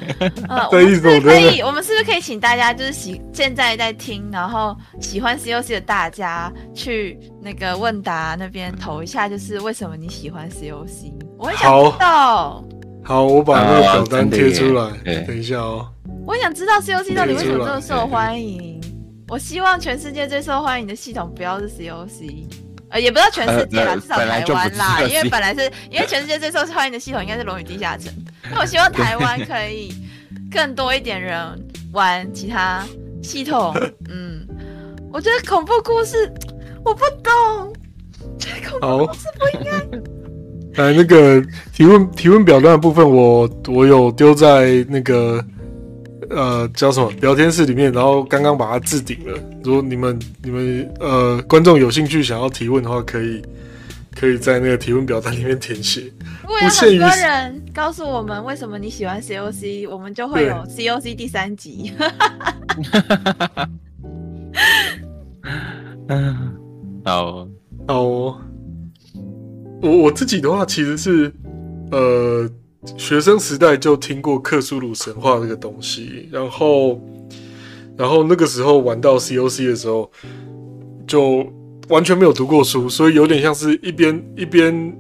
[0.48, 1.60] 呃，我们是不是可以？
[1.60, 11.12] 我们是不是可以请大家就是喜现在在听，然后喜欢 COC 的大家去那个问答那边投一下，就是为什么你喜欢 COC？
[11.38, 12.64] 我很想知道，
[13.04, 14.92] 好，我把那个啊表单贴出来。
[15.04, 15.86] 对等一下哦。
[16.26, 18.80] 我很想知道 COC 到底为什么这么受欢迎。
[19.28, 22.46] 我希望全世界最受欢迎的系统不要是 COC，
[22.90, 28.12] 呃，也不要全世界啦，呃至少台湾啦，因为本来是因为全世界最受欢迎的系统应该是《龙与地下城》，
[28.52, 29.94] 那我希望台湾可以
[30.52, 31.38] 更多一点人
[31.92, 32.86] 玩其他
[33.22, 33.76] 系统。
[34.10, 34.48] 嗯，
[35.12, 36.32] 我觉得恐怖故事
[36.86, 37.74] 我不懂，
[38.40, 39.72] 觉得恐怖好故事不应该。
[40.84, 45.44] 来，那个提问提问表单的部分我，我有丢在那个
[46.30, 49.38] 呃叫什么聊天室里面，然后刚刚把它置顶了。
[49.64, 53.42] 如果你们你们呃观众有兴趣想要提问的话，可以
[54.16, 56.12] 可以在那个提问表单里面填写。
[56.42, 61.94] 如果有不限于很多人告诉我们为什么你喜欢 COC，我们就会有 COC 第三集。
[66.10, 66.54] 嗯，
[67.04, 67.48] 好，
[67.88, 68.38] 好哦，
[69.82, 71.32] 我我自己的话其实是
[71.92, 72.50] 呃
[72.98, 77.02] 学生时代就听过克苏鲁神话这个东西，然后
[77.98, 80.10] 然后那个时候玩到 COC 的时候，
[81.08, 81.46] 就
[81.90, 84.98] 完全没有读过书，所以有点像是一边一边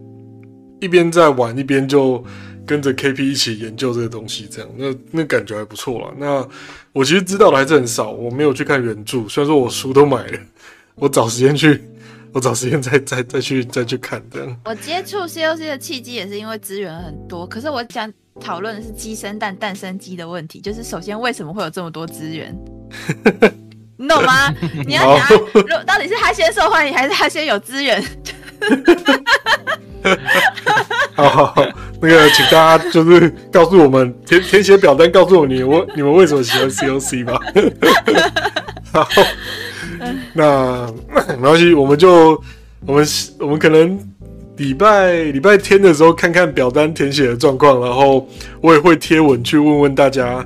[0.81, 2.23] 一边在玩，一边就
[2.65, 6.11] 跟着 KP 一起研究这个东西，这样那那感觉还不错啦。
[6.17, 6.47] 那
[6.91, 10.39] 我其实知道的还是很少，我没有去看原著，虽然说我书都买了，
[10.95, 11.81] 我找时间去。
[12.37, 14.57] 我找时间再再再去再去看这样。
[14.65, 20.61] 我接触 COC 的契机也是因为资源很多，可是我想讨论的是鸡生蛋，蛋生鸡的问题。
[20.61, 22.55] 就是首先为什么会有这么多资源？
[23.97, 24.53] 你懂吗？
[24.85, 25.27] 你要想
[25.83, 28.03] 到底是他先受欢迎，还是他先有资源？
[31.15, 31.65] 好好好，
[31.99, 37.39] 那个请大家就是告诉我们填填写表单，告诉我你我你们为什么喜欢 COC 吧。
[38.93, 39.07] 好，
[40.33, 40.91] 那
[41.35, 42.41] 没关系，我们就
[42.85, 43.05] 我们
[43.39, 43.99] 我们可能
[44.57, 48.27] 礼拜礼拜天的时候看看表单填写的状况，然后
[48.61, 50.45] 我也会贴文去问问大家，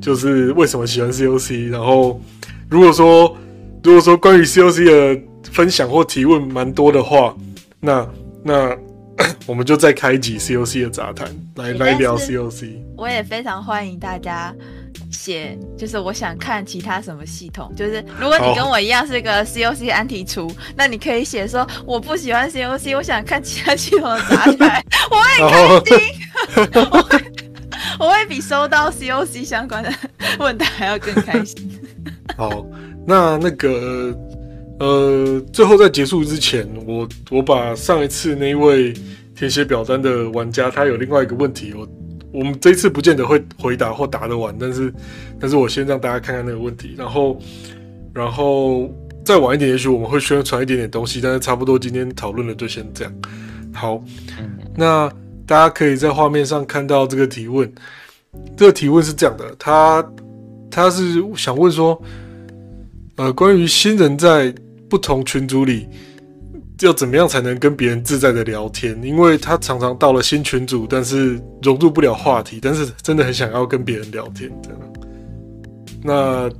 [0.00, 1.70] 就是为什么喜欢 COC。
[1.70, 2.20] 然后
[2.68, 3.36] 如果说
[3.82, 7.34] 如果说关于 COC 的分享或提问蛮多的话，
[7.80, 8.08] 那
[8.42, 8.76] 那
[9.46, 12.70] 我们就再开一集 COC 的杂谈来来聊 COC。
[12.96, 14.54] 我也非常欢迎大家
[15.12, 17.72] 写，就是我想看其他什么系统。
[17.76, 27.24] 就是如果你跟我一样是个 COC 安提厨，那你可以写说我不喜欢 COC，我想看其他系统的杂谈， 我会开心， 我会
[28.00, 29.92] 我会比收到 COC 相关的
[30.38, 31.80] 问答还要更开心。
[32.36, 32.66] 好，
[33.06, 34.16] 那那个
[34.80, 38.92] 呃，最后在结束之前，我我把上一次那一位
[39.36, 41.86] 填写表单的玩家，他有另外一个问题，我
[42.32, 44.92] 我们这一次不见得会回答或答得完，但是
[45.38, 47.38] 但是我先让大家看看那个问题，然后
[48.12, 48.90] 然后
[49.24, 53.12] 再晚一点，也许我们会宣传一点点东西，但是差不多今天讨论的就先这样。
[53.72, 54.02] 好，
[54.40, 55.12] 嗯那
[55.46, 57.70] 大家可以在画面上看到这个提问，
[58.56, 60.04] 这个提问是这样的，他
[60.70, 62.00] 他是想问说，
[63.16, 64.54] 呃，关于新人在
[64.88, 65.86] 不同群组里
[66.86, 69.00] 要怎么样才能跟别人自在的聊天？
[69.02, 74.78] 因为他常常到了新群组，但是融入不了话题，但是真的很想要跟别人聊天，这样。
[76.02, 76.50] 那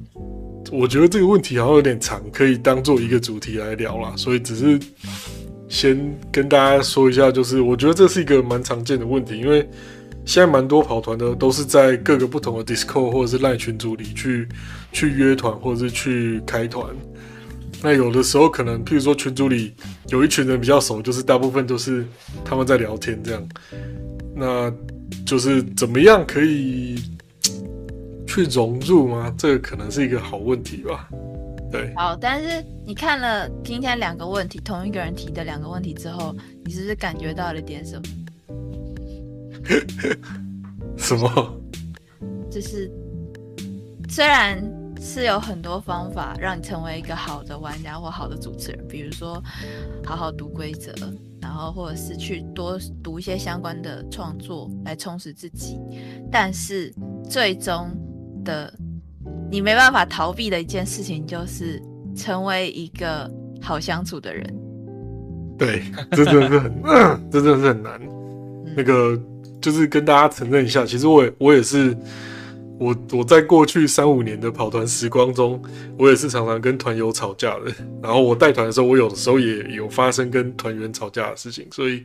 [0.70, 4.78] 我觉得这个问题好像有点长，可以当做一个主题来聊啦，所以只是
[5.68, 9.68] 先跟大家说一下，就是我觉得这是一个蛮常见的问题，因为
[10.24, 14.48] 现在蛮多跑团的都是在各个不同的 Discord 或者是 LINE 群组里去
[14.92, 16.86] 去约团或者是去开团。
[17.82, 19.74] 那有的时候可能，譬如说群组里
[20.08, 22.06] 有一群人比较熟，就是大部分都是
[22.44, 23.48] 他们在聊天这样。
[24.34, 24.72] 那
[25.26, 26.96] 就是怎么样可以
[28.26, 29.34] 去融入吗？
[29.36, 31.08] 这个可能是一个好问题吧。
[31.70, 38.02] 对，好，但是你看了今天两个问题，同一个人提的两个问题之后，你是不是感觉到了点什么？
[40.96, 41.60] 什么？
[42.50, 42.90] 就是
[44.08, 44.62] 虽然
[45.04, 49.42] 是有很多方法让你成为一个好的玩家或好的主持人，比如说
[50.04, 50.94] 好好读规则，
[51.40, 55.76] 然后或者是去多读一些相关的创作来充实自己，
[56.30, 56.94] 但是
[57.28, 57.90] 最终
[58.44, 58.72] 的
[59.50, 61.82] 你没办法逃避的一件事情就是
[62.14, 63.28] 成为一个
[63.60, 64.54] 好相处的人。
[65.58, 65.82] 对，
[66.12, 66.82] 这真的是很，
[67.28, 68.00] 这真的是很难。
[68.76, 69.20] 那个
[69.60, 71.96] 就是跟大家承认一下，其实我也我也是。
[72.82, 75.62] 我我在过去三五年的跑团时光中，
[75.96, 77.72] 我也是常常跟团友吵架的。
[78.02, 82.04] 然后我带团的时候，我有的时候也有发生跟团员吵架的事情，所以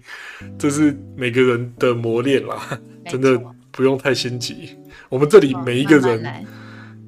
[0.60, 4.78] 这是每个人的磨练啦，真的不用太心急。
[5.10, 6.46] 我们这里每一个人，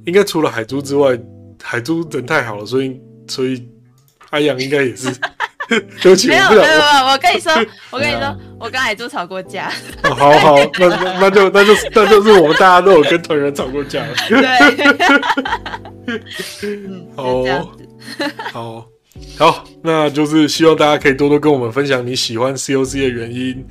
[0.06, 1.20] 应该除了海珠之外，
[1.62, 3.70] 海珠人太好了，所以所以
[4.32, 5.10] 阿阳应该也是。
[6.02, 6.76] 对不起，没有没有没有，
[7.12, 7.54] 我跟你说，
[7.92, 9.72] 我跟你说，我跟海珠吵过架。
[10.02, 10.88] 好好，那
[11.20, 14.04] 那就那就那就是我们大家都有跟团员吵过架。
[14.28, 14.40] 对，
[16.64, 17.44] 嗯，好，
[18.52, 18.88] 好，
[19.38, 23.64] 好，那就是希望大家可以多多跟我们分享你喜欢 COC 的原因。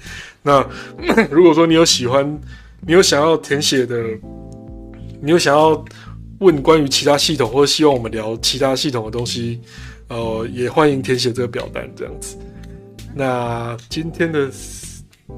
[0.42, 0.64] 那
[1.30, 2.40] 如果说你有喜欢，
[2.86, 3.96] 你有想要填写的，
[5.20, 5.84] 你有想要
[6.38, 9.60] 问关于其他系统，或者希望我们聊其他系统的东西。
[10.08, 12.36] 呃，也欢迎填写这个表单，这样子。
[13.14, 14.50] 那今天的，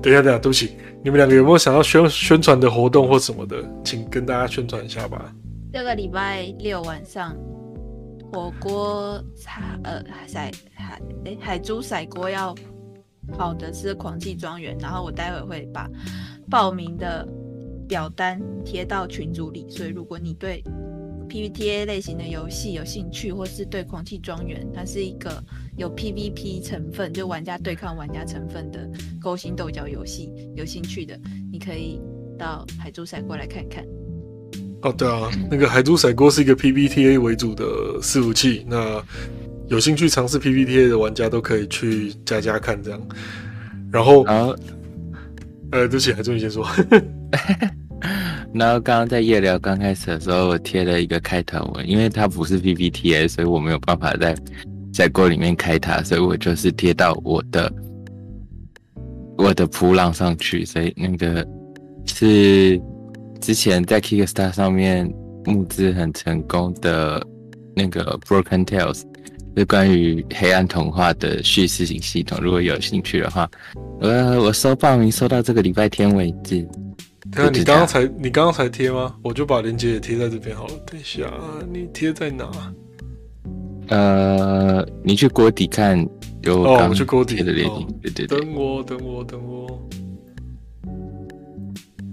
[0.03, 5.35] 等一下，等一下，对不起，你们两个有没有想要宣宣传的活动或什么的，请跟大家宣传一下吧。
[5.73, 7.37] 这个礼拜六晚上，
[8.33, 12.55] 火锅海呃海海哎海珠甩锅要
[13.37, 15.89] 跑的是狂气庄园，然后我待会会把
[16.51, 17.27] 报名的
[17.89, 20.63] 表单贴到群组里，所以如果你对
[21.31, 25.43] PVTA 类型的游戏有兴趣，或是对《狂气庄园》它是一个
[25.77, 31.17] 有 PVP 成分，就玩家对抗玩家成分的勾心斗角游戏有兴趣的，
[31.53, 32.01] 你可以
[32.37, 33.85] 到海珠赛过来看看。
[34.83, 37.65] 哦，对啊，那个海珠赛锅是一个 PVTA 为主的
[38.01, 39.01] 伺服器，那
[39.69, 43.01] 有兴趣尝试 PVTA 的玩家都可以去加加看这样。
[43.93, 44.49] 然后，啊
[45.71, 46.67] 呃，对不起，海珠你先说。
[48.53, 54.35] 然后刚刚在夜聊刚开始的时候，我贴了一个开团文，因为它不是 PPT，所以我没有办法在
[54.93, 57.73] 在锅里面开它，所以我就是贴到我的
[59.39, 60.65] 我的普朗上去。
[60.65, 61.47] 所以那个
[62.07, 62.81] 是
[63.41, 65.09] 之前在 Kickstart 上面
[65.45, 67.25] 募资很成功的
[67.77, 69.03] 那个 Broken Tales，
[69.57, 72.37] 是关于黑暗童话的叙事型系统。
[72.43, 73.49] 如果有兴趣的话，
[74.01, 76.67] 呃，我收报名收到这个礼拜天为止。
[77.33, 79.17] 对啊，你刚刚才你刚刚才贴吗？
[79.23, 80.75] 我就把链接也贴在这边好了。
[80.87, 81.31] 等一下，
[81.73, 82.51] 你贴在哪？
[83.89, 85.99] 呃，你去锅底看
[86.43, 87.87] 有哦，我去锅底的链接。
[88.03, 88.41] 对对对。
[88.41, 89.89] 等我，等我，等我。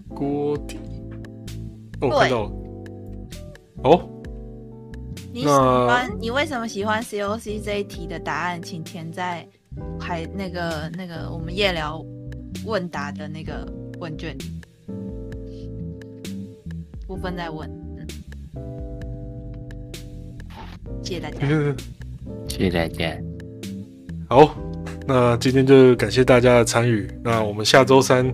[0.10, 0.78] 锅底。
[2.02, 2.52] 哦，看到了。
[3.84, 4.10] 哦。
[5.34, 6.12] 你喜欢？
[6.20, 8.60] 你为什么喜欢 COC 这一题的答案？
[8.62, 9.48] 请填在
[10.00, 12.04] 还那个那个我们夜聊
[12.66, 13.68] 问答的那个
[14.00, 14.46] 问卷里。
[17.08, 18.06] 部分再问，嗯，
[21.02, 21.38] 谢谢大家，
[22.50, 23.18] 谢谢大家。
[24.28, 24.54] 好，
[25.08, 27.10] 那今天就感谢大家的参与。
[27.24, 28.30] 那我们下周三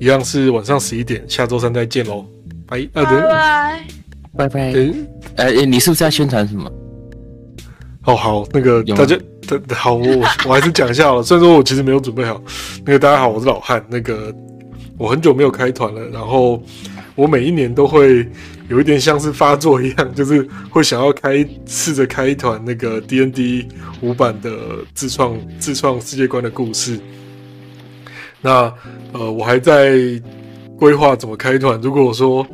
[0.00, 2.26] 一样是晚上十一点，下周三再见喽，
[2.66, 3.86] 拜拜拜
[4.36, 4.74] 拜拜。
[5.36, 6.68] 呃，你是不是要宣传什么？
[8.06, 9.16] 哦，好，那个大家，
[9.72, 10.04] 好，我
[10.48, 11.22] 我还是讲一下了。
[11.22, 12.42] 虽然说我其实没有准备好。
[12.84, 13.80] 那个大家好，我是老汉。
[13.88, 14.34] 那个
[14.98, 16.60] 我很久没有开团了，然后。
[17.20, 18.26] 我每一年都会
[18.70, 23.68] 有一点像是发作一样，就是会想要开试着开一团那个 D N D
[24.00, 26.98] 五版的自创自创世界观的故事。
[28.40, 28.72] 那
[29.12, 29.98] 呃，我还在
[30.78, 31.78] 规划怎么开团。
[31.82, 32.46] 如果说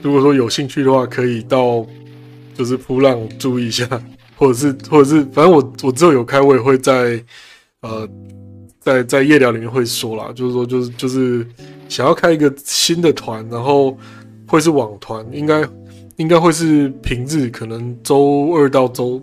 [0.00, 1.86] 如果说有兴趣的话，可以到
[2.54, 3.86] 就是铺浪注意一下，
[4.34, 7.22] 或者是或者是反正我我之后有开，我也会在
[7.82, 8.08] 呃
[8.80, 11.46] 在在夜聊里面会说啦，就是说就是就是。
[11.88, 13.96] 想要开一个新的团，然后
[14.46, 15.64] 会是网团，应该
[16.16, 19.22] 应该会是平日，可能周二到周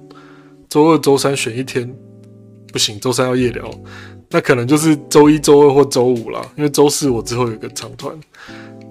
[0.70, 1.92] 周二、周三选一天，
[2.72, 3.70] 不行，周三要夜聊，
[4.30, 8.18] 那可能就是周一周二或周五啦，因为周四我之后有一个长团，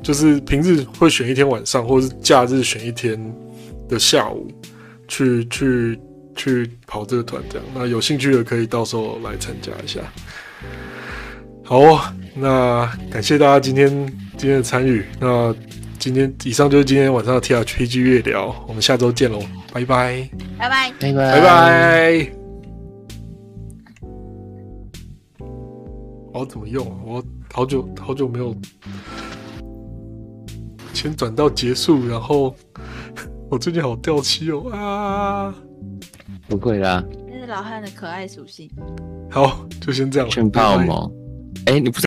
[0.02, 3.18] 就是平日会选一天晚上，或是假日选一天
[3.88, 4.50] 的下午
[5.08, 6.00] 去去
[6.34, 10.00] 去跑这个团，这样，那有兴趣的可以到时候来参加一下。
[11.72, 13.88] 好，那感谢大家今天
[14.36, 15.06] 今天的参与。
[15.18, 15.54] 那
[15.98, 19.38] 今天以上就是今天晚上的 T R P G 月聊，我们下周见喽，
[19.72, 20.92] 拜拜，拜拜。
[21.00, 22.32] 拜拜拜拜。
[26.34, 26.92] 我要怎么用啊？
[27.06, 28.54] 我好久好久没有，
[30.92, 32.54] 先转到结束，然后
[33.48, 35.54] 我最近好掉漆哦啊！
[36.48, 38.70] 不会啦，这是老汉的可爱属性。
[39.30, 41.10] 好，就先这样了，炫拜拜炮吗？
[41.66, 42.00] 哎，你不是。